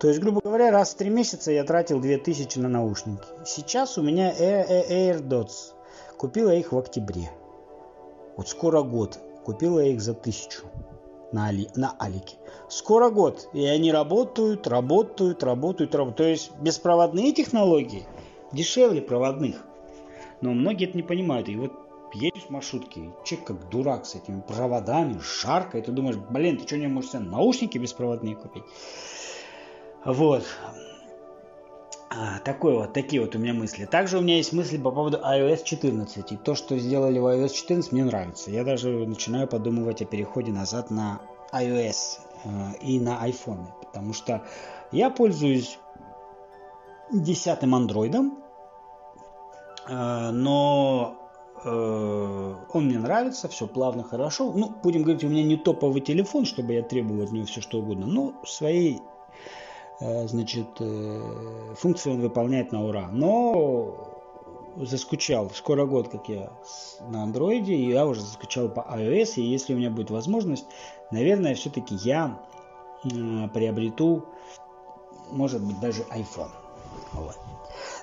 То 0.00 0.08
есть, 0.08 0.18
грубо 0.18 0.40
говоря, 0.42 0.72
раз 0.72 0.92
в 0.92 0.96
3 0.96 1.08
месяца 1.08 1.52
я 1.52 1.62
тратил 1.62 2.00
2000 2.00 2.58
на 2.58 2.68
наушники. 2.68 3.22
Сейчас 3.46 3.96
у 3.96 4.02
меня 4.02 4.32
AirDots. 4.32 5.74
Купила 6.16 6.50
их 6.50 6.72
в 6.72 6.78
октябре. 6.78 7.30
Вот 8.36 8.48
скоро 8.48 8.82
год. 8.82 9.20
Купила 9.44 9.78
я 9.78 9.92
их 9.92 10.00
за 10.00 10.14
1000 10.14 10.64
на, 11.32 11.48
Али, 11.48 11.68
на 11.76 11.94
Алике. 11.98 12.36
Скоро 12.68 13.10
год, 13.10 13.48
и 13.52 13.64
они 13.64 13.92
работают, 13.92 14.66
работают, 14.66 15.42
работают, 15.42 15.94
работают. 15.94 16.16
То 16.16 16.24
есть 16.24 16.52
беспроводные 16.60 17.32
технологии 17.32 18.06
дешевле 18.52 19.00
проводных. 19.00 19.64
Но 20.40 20.52
многие 20.52 20.88
это 20.88 20.96
не 20.96 21.02
понимают. 21.02 21.48
И 21.48 21.56
вот 21.56 21.72
едешь 22.14 22.44
в 22.44 22.50
маршрутке, 22.50 23.12
человек 23.24 23.46
как 23.46 23.68
дурак 23.70 24.06
с 24.06 24.14
этими 24.14 24.40
проводами, 24.40 25.20
жарко, 25.20 25.78
и 25.78 25.82
ты 25.82 25.92
думаешь, 25.92 26.16
блин, 26.16 26.56
ты 26.56 26.66
что 26.66 26.78
не 26.78 26.88
можешь 26.88 27.10
себе 27.10 27.20
наушники 27.20 27.78
беспроводные 27.78 28.36
купить? 28.36 28.64
Вот. 30.04 30.44
А, 32.12 32.40
такой 32.40 32.74
вот, 32.74 32.92
такие 32.92 33.22
вот 33.22 33.36
у 33.36 33.38
меня 33.38 33.54
мысли. 33.54 33.84
Также 33.84 34.18
у 34.18 34.20
меня 34.20 34.36
есть 34.36 34.52
мысли 34.52 34.76
по 34.76 34.90
поводу 34.90 35.18
iOS 35.18 35.62
14. 35.62 36.32
И 36.32 36.36
то, 36.36 36.56
что 36.56 36.76
сделали 36.76 37.20
в 37.20 37.26
iOS 37.26 37.50
14, 37.50 37.92
мне 37.92 38.04
нравится. 38.04 38.50
Я 38.50 38.64
даже 38.64 39.06
начинаю 39.06 39.46
подумывать 39.46 40.02
о 40.02 40.06
переходе 40.06 40.50
назад 40.50 40.90
на 40.90 41.20
iOS 41.52 42.18
э, 42.44 42.48
и 42.82 42.98
на 42.98 43.24
iPhone. 43.28 43.66
Потому 43.80 44.12
что 44.12 44.42
я 44.90 45.08
пользуюсь 45.08 45.78
десятым 47.12 47.76
андроидом, 47.76 48.42
э, 49.88 50.30
но 50.32 51.16
э, 51.64 52.54
он 52.72 52.86
мне 52.86 52.98
нравится, 52.98 53.46
все 53.46 53.68
плавно, 53.68 54.02
хорошо. 54.02 54.52
Ну, 54.52 54.72
будем 54.82 55.04
говорить, 55.04 55.22
у 55.22 55.28
меня 55.28 55.44
не 55.44 55.56
топовый 55.56 56.00
телефон, 56.00 56.44
чтобы 56.44 56.72
я 56.72 56.82
требовал 56.82 57.22
от 57.22 57.30
него 57.30 57.46
все 57.46 57.60
что 57.60 57.78
угодно, 57.78 58.06
но 58.06 58.34
своей 58.44 59.00
Э, 59.00 59.09
значит, 60.00 60.68
э, 60.80 61.74
функцию 61.76 62.14
он 62.14 62.20
выполняет 62.22 62.72
на 62.72 62.84
ура. 62.84 63.08
Но 63.12 64.20
заскучал. 64.76 65.50
Скоро 65.50 65.84
год, 65.84 66.08
как 66.08 66.28
я 66.28 66.50
на 67.08 67.22
андроиде, 67.22 67.74
и 67.74 67.90
я 67.90 68.06
уже 68.06 68.20
заскучал 68.20 68.68
по 68.68 68.80
iOS, 68.80 69.34
и 69.36 69.42
если 69.42 69.74
у 69.74 69.76
меня 69.76 69.90
будет 69.90 70.10
возможность, 70.10 70.66
наверное, 71.10 71.54
все-таки 71.54 71.94
я 71.96 72.40
э, 73.04 73.08
приобрету, 73.52 74.24
может 75.30 75.62
быть, 75.62 75.78
даже 75.80 76.02
iPhone. 76.10 76.50
Вот. 77.12 77.36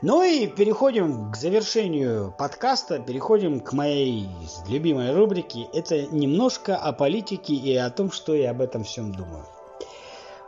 Ну 0.02 0.24
и 0.24 0.48
переходим 0.48 1.32
к 1.32 1.36
завершению 1.36 2.34
подкаста, 2.38 3.00
переходим 3.00 3.60
к 3.60 3.74
моей 3.74 4.30
любимой 4.68 5.14
рубрике. 5.14 5.68
Это 5.74 6.06
немножко 6.08 6.78
о 6.78 6.94
политике 6.94 7.54
и 7.54 7.76
о 7.76 7.90
том, 7.90 8.12
что 8.12 8.36
я 8.36 8.52
об 8.52 8.62
этом 8.62 8.84
всем 8.84 9.12
думаю. 9.12 9.46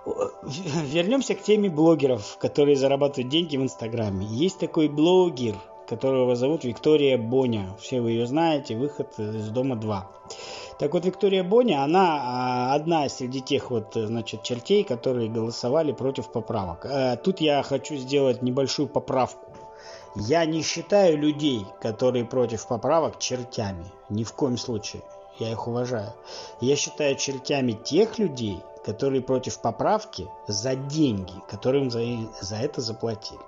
Вернемся 0.06 1.36
к 1.36 1.42
теме 1.42 1.70
блогеров, 1.70 2.38
которые 2.38 2.76
зарабатывают 2.76 3.30
деньги 3.30 3.58
в 3.58 3.64
Инстаграме. 3.64 4.26
Есть 4.26 4.60
такой 4.60 4.88
блогер, 4.88 5.56
которого 5.88 6.36
зовут 6.36 6.64
Виктория 6.64 7.18
Боня. 7.18 7.76
Все 7.80 8.00
вы 8.00 8.12
ее 8.12 8.28
знаете, 8.28 8.76
выход 8.76 9.20
из 9.20 9.50
дома 9.50 9.76
2. 9.76 10.10
Так 10.78 10.94
вот, 10.94 11.04
Виктория 11.04 11.44
Боня, 11.44 11.84
она 11.84 12.22
а, 12.22 12.74
одна 12.74 13.10
среди 13.10 13.42
тех 13.42 13.70
вот, 13.72 13.94
значит, 13.96 14.44
чертей, 14.44 14.84
которые 14.84 15.30
голосовали 15.30 15.92
против 15.92 16.32
поправок. 16.32 16.86
Э, 16.86 17.18
тут 17.18 17.42
я 17.42 17.62
хочу 17.64 17.96
сделать 17.96 18.42
небольшую 18.42 18.88
поправку. 18.88 19.52
Я 20.16 20.46
не 20.46 20.62
считаю 20.62 21.18
людей, 21.18 21.66
которые 21.82 22.24
против 22.24 22.68
поправок, 22.68 23.20
чертями. 23.20 23.86
Ни 24.10 24.24
в 24.24 24.34
коем 24.34 24.58
случае. 24.58 25.02
Я 25.38 25.52
их 25.52 25.68
уважаю. 25.68 26.14
Я 26.62 26.76
считаю 26.76 27.16
чертями 27.16 27.74
тех 27.74 28.18
людей, 28.20 28.60
которые 28.86 29.22
против 29.22 29.60
поправки 29.60 30.28
за 30.48 30.76
деньги, 30.76 31.34
которые 31.50 31.84
им 31.84 31.92
за, 31.92 32.02
за 32.42 32.56
это 32.58 32.82
заплатили. 32.82 33.39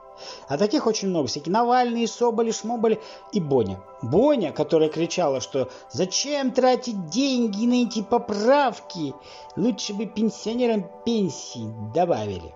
А 0.47 0.57
таких 0.57 0.87
очень 0.87 1.09
много. 1.09 1.27
Всякие 1.27 1.53
Навальные, 1.53 2.07
Соболи, 2.07 2.51
Шмоболи 2.51 3.01
и 3.31 3.39
Боня. 3.39 3.81
Боня, 4.01 4.51
которая 4.51 4.89
кричала, 4.89 5.41
что 5.41 5.69
зачем 5.91 6.51
тратить 6.51 7.07
деньги 7.09 7.65
на 7.65 7.87
эти 7.87 8.03
поправки? 8.03 9.13
Лучше 9.55 9.93
бы 9.93 10.05
пенсионерам 10.05 10.89
пенсии 11.05 11.67
добавили. 11.93 12.53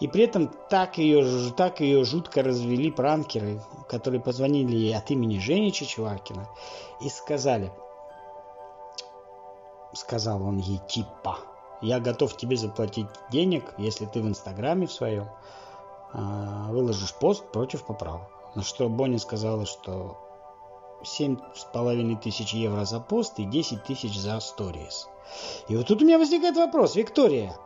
И 0.00 0.08
при 0.08 0.24
этом 0.24 0.50
так 0.70 0.96
ее, 0.96 1.50
так 1.56 1.80
ее 1.80 2.04
жутко 2.04 2.42
развели 2.42 2.90
пранкеры, 2.90 3.60
которые 3.86 4.20
позвонили 4.20 4.74
ей 4.74 4.96
от 4.96 5.10
имени 5.10 5.38
Жени 5.38 5.72
Чичваркина 5.72 6.48
и 7.02 7.10
сказали, 7.10 7.70
сказал 9.92 10.42
он 10.42 10.56
ей 10.56 10.80
типа, 10.88 11.38
я 11.80 12.00
готов 12.00 12.36
тебе 12.36 12.56
заплатить 12.56 13.06
денег, 13.30 13.74
если 13.78 14.06
ты 14.06 14.20
в 14.20 14.28
Инстаграме 14.28 14.86
в 14.86 14.92
своем 14.92 15.28
а, 16.12 16.70
выложишь 16.70 17.14
пост 17.14 17.44
против 17.52 17.84
поправок. 17.84 18.28
На 18.54 18.62
что 18.62 18.88
Бонни 18.88 19.18
сказала, 19.18 19.66
что 19.66 20.18
семь 21.04 21.38
с 21.54 21.64
половиной 21.64 22.16
тысяч 22.16 22.52
евро 22.52 22.84
за 22.84 23.00
пост 23.00 23.38
и 23.38 23.44
10 23.44 23.84
тысяч 23.84 24.18
за 24.18 24.40
сторис. 24.40 25.08
И 25.68 25.76
вот 25.76 25.86
тут 25.86 26.02
у 26.02 26.04
меня 26.04 26.18
возникает 26.18 26.56
вопрос, 26.56 26.96
Виктория, 26.96 27.56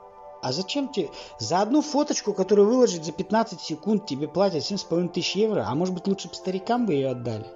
а 0.42 0.53
зачем 0.53 0.88
тебе 0.88 1.09
за 1.38 1.62
одну 1.62 1.81
фоточку, 1.81 2.35
которую 2.35 2.68
выложить 2.68 3.05
за 3.05 3.12
15 3.12 3.61
секунд, 3.61 4.07
тебе 4.07 4.29
платят 4.29 4.62
7,5 4.62 5.09
тысяч 5.09 5.37
евро, 5.37 5.64
а 5.66 5.74
может 5.74 5.94
быть 5.94 6.07
лучше 6.07 6.29
бы 6.29 6.35
старикам 6.35 6.85
бы 6.87 6.92
ее 6.92 7.11
отдали? 7.11 7.46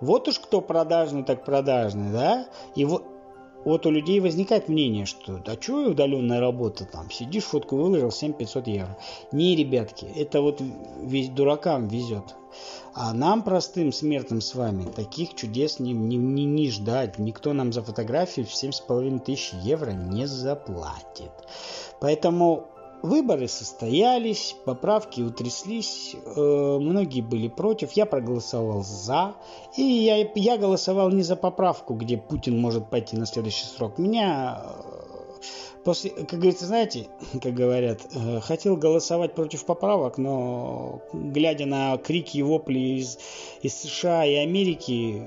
Вот 0.00 0.26
уж 0.28 0.40
кто 0.40 0.60
продажный, 0.60 1.22
так 1.22 1.44
продажный, 1.44 2.10
да? 2.10 2.46
И 2.74 2.84
вот, 2.84 3.04
вот 3.64 3.86
у 3.86 3.90
людей 3.90 4.20
возникает 4.20 4.68
мнение, 4.68 5.06
что 5.06 5.38
да 5.38 5.56
что 5.60 5.90
удаленная 5.90 6.40
работа 6.40 6.84
там, 6.84 7.10
сидишь, 7.10 7.44
фотку 7.44 7.76
выложил, 7.76 8.10
7 8.10 8.32
500 8.32 8.66
евро. 8.68 8.98
Не, 9.32 9.56
ребятки, 9.56 10.06
это 10.16 10.40
вот 10.40 10.62
весь 11.02 11.28
дуракам 11.28 11.88
везет. 11.88 12.34
А 12.94 13.12
нам, 13.12 13.42
простым 13.42 13.92
смертным 13.92 14.40
с 14.40 14.54
вами, 14.54 14.84
таких 14.84 15.34
чудес 15.34 15.78
не, 15.78 15.92
не, 15.92 16.16
не, 16.16 16.44
не 16.44 16.70
ждать. 16.70 17.18
Никто 17.18 17.52
нам 17.52 17.72
за 17.72 17.82
фотографию 17.82 18.46
в 18.46 18.50
7,5 18.50 19.20
тысяч 19.20 19.52
евро 19.62 19.90
не 19.90 20.26
заплатит. 20.26 21.30
Поэтому 22.00 22.66
Выборы 23.02 23.48
состоялись, 23.48 24.54
поправки 24.66 25.22
утряслись, 25.22 26.14
э, 26.14 26.78
многие 26.80 27.22
были 27.22 27.48
против, 27.48 27.92
я 27.92 28.04
проголосовал 28.04 28.82
за. 28.82 29.36
И 29.76 29.82
я, 29.82 30.28
я 30.34 30.58
голосовал 30.58 31.10
не 31.10 31.22
за 31.22 31.36
поправку, 31.36 31.94
где 31.94 32.18
Путин 32.18 32.60
может 32.60 32.90
пойти 32.90 33.16
на 33.16 33.24
следующий 33.24 33.64
срок. 33.64 33.96
Меня 33.96 34.60
э, 34.62 35.82
после, 35.82 36.10
как 36.10 36.38
говорится, 36.40 36.66
знаете, 36.66 37.08
как 37.42 37.54
говорят, 37.54 38.00
э, 38.14 38.40
хотел 38.40 38.76
голосовать 38.76 39.34
против 39.34 39.64
поправок, 39.64 40.18
но 40.18 41.00
глядя 41.14 41.64
на 41.64 41.96
крики 41.96 42.36
и 42.36 42.42
вопли 42.42 42.98
из, 42.98 43.18
из 43.62 43.74
США 43.76 44.26
и 44.26 44.34
Америки, 44.34 45.26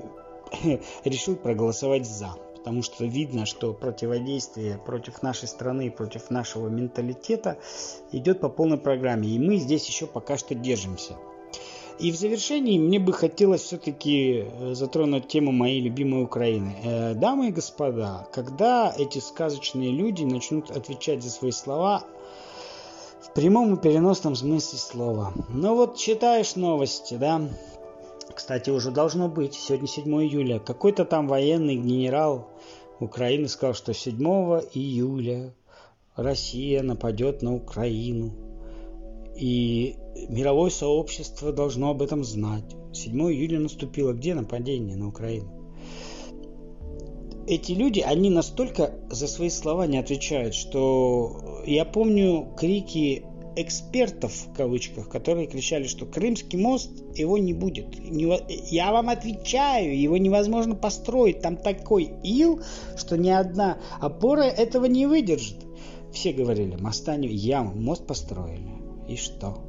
решил 1.04 1.34
проголосовать 1.34 2.06
за 2.06 2.36
потому 2.64 2.82
что 2.82 3.04
видно, 3.04 3.44
что 3.44 3.74
противодействие 3.74 4.78
против 4.78 5.22
нашей 5.22 5.48
страны, 5.48 5.90
против 5.90 6.30
нашего 6.30 6.68
менталитета 6.68 7.58
идет 8.10 8.40
по 8.40 8.48
полной 8.48 8.78
программе. 8.78 9.28
И 9.28 9.38
мы 9.38 9.56
здесь 9.58 9.86
еще 9.86 10.06
пока 10.06 10.38
что 10.38 10.54
держимся. 10.54 11.12
И 11.98 12.10
в 12.10 12.16
завершении 12.16 12.78
мне 12.78 12.98
бы 12.98 13.12
хотелось 13.12 13.60
все-таки 13.60 14.46
э, 14.46 14.74
затронуть 14.74 15.28
тему 15.28 15.52
моей 15.52 15.78
любимой 15.82 16.22
Украины. 16.22 16.74
Э, 16.82 17.14
дамы 17.14 17.48
и 17.48 17.52
господа, 17.52 18.26
когда 18.32 18.94
эти 18.96 19.18
сказочные 19.18 19.90
люди 19.90 20.24
начнут 20.24 20.70
отвечать 20.70 21.22
за 21.22 21.30
свои 21.30 21.50
слова 21.50 22.02
в 23.20 23.34
прямом 23.34 23.74
и 23.74 23.80
переносном 23.80 24.36
смысле 24.36 24.78
слова. 24.78 25.34
Ну 25.50 25.74
вот 25.74 25.96
читаешь 25.96 26.56
новости, 26.56 27.14
да, 27.14 27.42
кстати, 28.34 28.70
уже 28.70 28.90
должно 28.90 29.28
быть, 29.28 29.54
сегодня 29.54 29.86
7 29.86 30.04
июля. 30.22 30.58
Какой-то 30.58 31.04
там 31.04 31.28
военный 31.28 31.76
генерал 31.76 32.48
Украины 33.00 33.48
сказал, 33.48 33.74
что 33.74 33.94
7 33.94 34.18
июля 34.74 35.54
Россия 36.16 36.82
нападет 36.82 37.42
на 37.42 37.54
Украину. 37.54 38.32
И 39.36 39.96
мировое 40.28 40.70
сообщество 40.70 41.52
должно 41.52 41.90
об 41.90 42.02
этом 42.02 42.24
знать. 42.24 42.76
7 42.92 43.12
июля 43.32 43.60
наступило. 43.60 44.12
Где 44.12 44.34
нападение 44.34 44.96
на 44.96 45.08
Украину? 45.08 45.50
Эти 47.46 47.72
люди, 47.72 48.00
они 48.00 48.30
настолько 48.30 48.94
за 49.10 49.26
свои 49.28 49.50
слова 49.50 49.86
не 49.86 49.98
отвечают, 49.98 50.54
что 50.54 51.62
я 51.66 51.84
помню 51.84 52.54
крики 52.56 53.24
экспертов, 53.56 54.32
в 54.32 54.52
кавычках, 54.54 55.08
которые 55.08 55.46
кричали, 55.46 55.86
что 55.86 56.06
Крымский 56.06 56.58
мост, 56.58 56.90
его 57.14 57.38
не 57.38 57.52
будет. 57.52 57.86
Я 58.70 58.92
вам 58.92 59.08
отвечаю, 59.08 59.98
его 59.98 60.16
невозможно 60.16 60.74
построить. 60.74 61.40
Там 61.40 61.56
такой 61.56 62.12
ил, 62.22 62.60
что 62.96 63.16
ни 63.16 63.30
одна 63.30 63.78
опора 64.00 64.42
этого 64.42 64.86
не 64.86 65.06
выдержит. 65.06 65.64
Все 66.12 66.32
говорили, 66.32 66.76
моста 66.76 67.16
не... 67.16 67.28
Яму, 67.28 67.74
мост 67.74 68.06
построили. 68.06 68.70
И 69.08 69.16
что? 69.16 69.63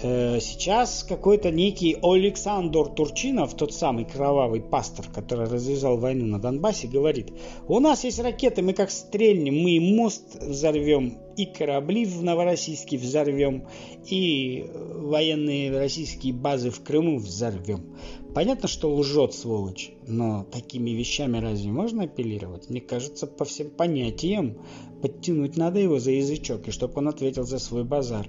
Э, 0.00 0.38
сейчас 0.40 1.02
какой-то 1.02 1.50
некий 1.50 1.96
Александр 2.02 2.88
Турчинов, 2.88 3.54
тот 3.54 3.74
самый 3.74 4.04
кровавый 4.04 4.60
пастор, 4.60 5.06
который 5.12 5.48
развязал 5.48 5.98
войну 5.98 6.26
на 6.26 6.38
Донбассе, 6.38 6.86
говорит, 6.86 7.32
у 7.66 7.80
нас 7.80 8.04
есть 8.04 8.20
ракеты, 8.20 8.62
мы 8.62 8.74
как 8.74 8.90
стрельнем, 8.90 9.56
мы 9.60 9.72
и 9.72 9.80
мост 9.80 10.40
взорвем, 10.40 11.18
и 11.36 11.46
корабли 11.46 12.04
в 12.04 12.22
Новороссийске 12.22 12.96
взорвем, 12.96 13.66
и 14.06 14.70
военные 14.72 15.76
российские 15.76 16.32
базы 16.32 16.70
в 16.70 16.80
Крыму 16.82 17.18
взорвем. 17.18 17.96
Понятно, 18.34 18.68
что 18.68 18.94
лжет 18.94 19.34
сволочь, 19.34 19.90
но 20.06 20.44
такими 20.44 20.90
вещами 20.90 21.38
разве 21.38 21.72
можно 21.72 22.04
апеллировать? 22.04 22.70
Мне 22.70 22.80
кажется, 22.80 23.26
по 23.26 23.44
всем 23.44 23.70
понятиям 23.70 24.58
подтянуть 25.02 25.56
надо 25.56 25.80
его 25.80 25.98
за 25.98 26.12
язычок, 26.12 26.68
и 26.68 26.70
чтобы 26.70 26.94
он 26.96 27.08
ответил 27.08 27.44
за 27.44 27.58
свой 27.58 27.82
базар. 27.82 28.28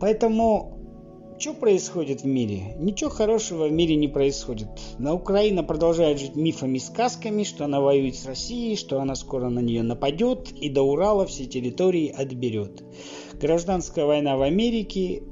Поэтому 0.00 0.77
что 1.38 1.54
происходит 1.54 2.22
в 2.22 2.26
мире? 2.26 2.74
Ничего 2.78 3.10
хорошего 3.10 3.68
в 3.68 3.72
мире 3.72 3.94
не 3.94 4.08
происходит. 4.08 4.68
На 4.98 5.14
Украина 5.14 5.62
продолжает 5.62 6.18
жить 6.18 6.34
мифами 6.34 6.78
сказками, 6.78 7.44
что 7.44 7.64
она 7.64 7.80
воюет 7.80 8.16
с 8.16 8.26
Россией, 8.26 8.74
что 8.74 9.00
она 9.00 9.14
скоро 9.14 9.48
на 9.48 9.60
нее 9.60 9.84
нападет 9.84 10.50
и 10.50 10.68
до 10.68 10.82
Урала 10.82 11.26
все 11.26 11.46
территории 11.46 12.08
отберет. 12.08 12.82
Гражданская 13.40 14.04
война 14.04 14.36
в 14.36 14.42
Америке, 14.42 15.22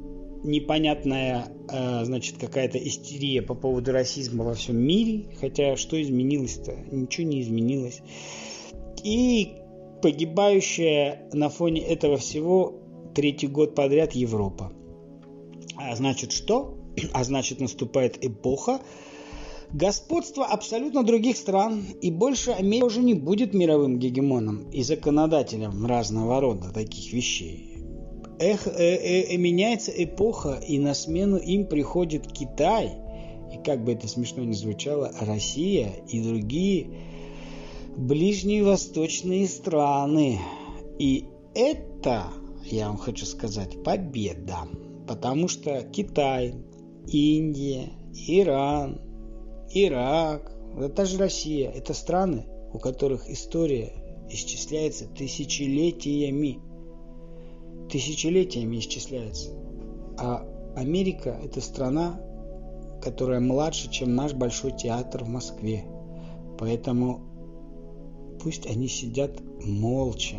непонятная, 0.44 1.46
э, 1.72 2.04
значит, 2.04 2.36
какая-то 2.38 2.78
истерия 2.78 3.42
по 3.42 3.54
поводу 3.54 3.90
расизма 3.90 4.44
во 4.44 4.54
всем 4.54 4.76
мире, 4.76 5.24
хотя 5.40 5.76
что 5.76 6.00
изменилось-то? 6.00 6.72
Ничего 6.92 7.26
не 7.26 7.42
изменилось. 7.42 8.00
И 9.02 9.54
погибающая 10.02 11.28
на 11.32 11.48
фоне 11.48 11.80
этого 11.80 12.16
всего 12.16 12.80
третий 13.12 13.48
год 13.48 13.74
подряд 13.74 14.12
Европа. 14.12 14.72
А 15.76 15.94
значит 15.96 16.32
что? 16.32 16.78
А 17.12 17.24
значит 17.24 17.60
наступает 17.60 18.24
эпоха 18.24 18.80
господства 19.72 20.46
абсолютно 20.46 21.02
других 21.02 21.36
стран, 21.36 21.84
и 22.00 22.10
больше 22.10 22.52
Америка 22.52 22.86
уже 22.86 23.00
не 23.00 23.14
будет 23.14 23.54
мировым 23.54 23.98
гегемоном 23.98 24.70
и 24.70 24.82
законодателем 24.82 25.84
разного 25.86 26.40
рода 26.40 26.72
таких 26.72 27.12
вещей. 27.12 27.78
Эх, 28.38 28.66
э, 28.66 28.72
э, 28.72 29.34
э, 29.34 29.36
меняется 29.36 29.92
эпоха, 29.92 30.60
и 30.66 30.78
на 30.78 30.94
смену 30.94 31.36
им 31.36 31.66
приходит 31.66 32.30
Китай, 32.30 32.92
и 33.52 33.62
как 33.64 33.82
бы 33.82 33.92
это 33.92 34.08
смешно 34.08 34.44
ни 34.44 34.52
звучало, 34.52 35.12
Россия 35.20 35.92
и 36.08 36.20
другие 36.20 36.88
ближние 37.96 38.62
восточные 38.62 39.48
страны. 39.48 40.38
И 40.98 41.24
это, 41.54 42.26
я 42.64 42.88
вам 42.88 42.98
хочу 42.98 43.24
сказать, 43.24 43.82
победа. 43.82 44.68
Потому 45.06 45.48
что 45.48 45.82
Китай, 45.82 46.54
Индия, 47.06 47.90
Иран, 48.26 49.00
Ирак, 49.70 50.52
это 50.78 51.04
же 51.04 51.18
Россия, 51.18 51.70
это 51.70 51.94
страны, 51.94 52.46
у 52.72 52.78
которых 52.78 53.30
история 53.30 53.92
исчисляется 54.28 55.06
тысячелетиями. 55.06 56.60
Тысячелетиями 57.88 58.78
исчисляется. 58.78 59.52
А 60.18 60.44
Америка– 60.74 61.38
это 61.44 61.60
страна, 61.60 62.20
которая 63.00 63.40
младше, 63.40 63.90
чем 63.90 64.14
наш 64.14 64.34
Большой 64.34 64.72
театр 64.72 65.24
в 65.24 65.28
Москве. 65.28 65.84
Поэтому 66.58 67.20
пусть 68.42 68.66
они 68.66 68.88
сидят 68.88 69.40
молча. 69.64 70.36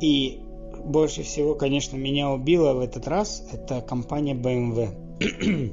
И 0.00 0.40
больше 0.86 1.22
всего, 1.22 1.54
конечно, 1.54 1.96
меня 1.96 2.30
убило 2.30 2.72
в 2.72 2.80
этот 2.80 3.08
раз 3.08 3.44
это 3.52 3.80
компания 3.80 4.34
BMW, 4.34 5.72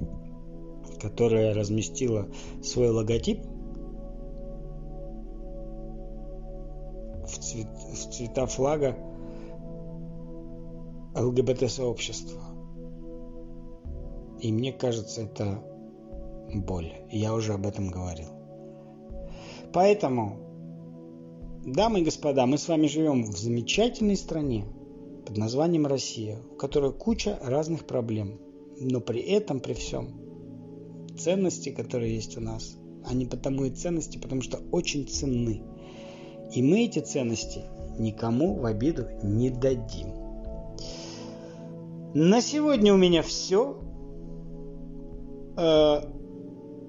которая 0.99 1.53
разместила 1.53 2.27
свой 2.63 2.89
логотип 2.89 3.41
в, 7.27 7.37
цвет, 7.39 7.67
в 7.67 8.11
цвета 8.11 8.47
флага 8.47 8.97
ЛГБТ-сообщества. 11.15 12.41
И 14.41 14.51
мне 14.51 14.73
кажется, 14.73 15.21
это 15.21 15.63
боль. 16.55 16.91
Я 17.11 17.35
уже 17.35 17.53
об 17.53 17.67
этом 17.67 17.89
говорил. 17.89 18.29
Поэтому, 19.71 20.39
дамы 21.65 22.01
и 22.01 22.03
господа, 22.03 22.47
мы 22.47 22.57
с 22.57 22.67
вами 22.67 22.87
живем 22.87 23.23
в 23.23 23.37
замечательной 23.37 24.17
стране 24.17 24.65
под 25.25 25.37
названием 25.37 25.87
Россия, 25.87 26.39
у 26.51 26.55
которой 26.55 26.93
куча 26.93 27.39
разных 27.41 27.85
проблем. 27.85 28.39
Но 28.79 28.99
при 28.99 29.21
этом, 29.21 29.59
при 29.59 29.73
всем, 29.73 30.09
ценности, 31.17 31.69
которые 31.69 32.15
есть 32.15 32.37
у 32.37 32.41
нас, 32.41 32.77
они 33.05 33.25
потому 33.25 33.65
и 33.65 33.69
ценности, 33.69 34.17
потому 34.17 34.41
что 34.41 34.59
очень 34.71 35.07
ценны. 35.07 35.63
И 36.53 36.61
мы 36.61 36.85
эти 36.85 36.99
ценности 36.99 37.63
никому 37.97 38.55
в 38.55 38.65
обиду 38.65 39.07
не 39.23 39.49
дадим. 39.49 40.07
На 42.13 42.41
сегодня 42.41 42.93
у 42.93 42.97
меня 42.97 43.23
все. 43.23 43.79
Э, 45.57 46.01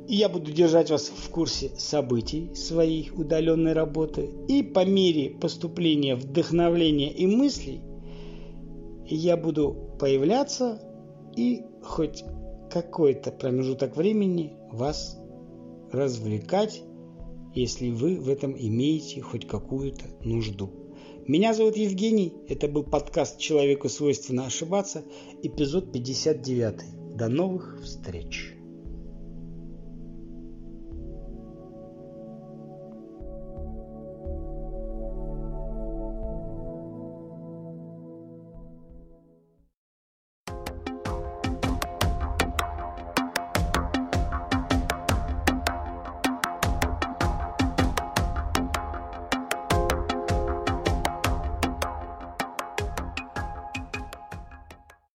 я 0.07 0.29
буду 0.29 0.53
держать 0.53 0.91
вас 0.91 1.09
в 1.09 1.31
курсе 1.31 1.71
событий 1.79 2.55
своей 2.55 3.11
удаленной 3.11 3.73
работы. 3.73 4.31
И 4.49 4.63
по 4.63 4.85
мере 4.85 5.31
поступления 5.31 6.15
вдохновления 6.15 7.11
и 7.11 7.27
мыслей 7.27 7.81
я 9.07 9.37
буду 9.37 9.97
появляться 9.99 10.81
и 11.37 11.65
хоть 11.83 12.25
какой-то 12.71 13.31
промежуток 13.31 13.97
времени 13.97 14.57
вас 14.73 15.19
развлекать 15.93 16.83
если 17.55 17.91
вы 17.91 18.17
в 18.17 18.29
этом 18.29 18.57
имеете 18.59 19.21
хоть 19.21 19.47
какую-то 19.47 20.05
нужду. 20.23 20.71
Меня 21.27 21.55
зовут 21.55 21.77
Евгений, 21.77 22.35
это 22.49 22.69
был 22.69 22.83
подкаст 22.83 23.39
«Человеку 23.39 23.89
свойственно 23.89 24.47
ошибаться», 24.47 25.05
эпизод 25.43 25.93
59. 25.93 27.17
До 27.17 27.29
новых 27.29 27.81
встреч! 27.83 28.54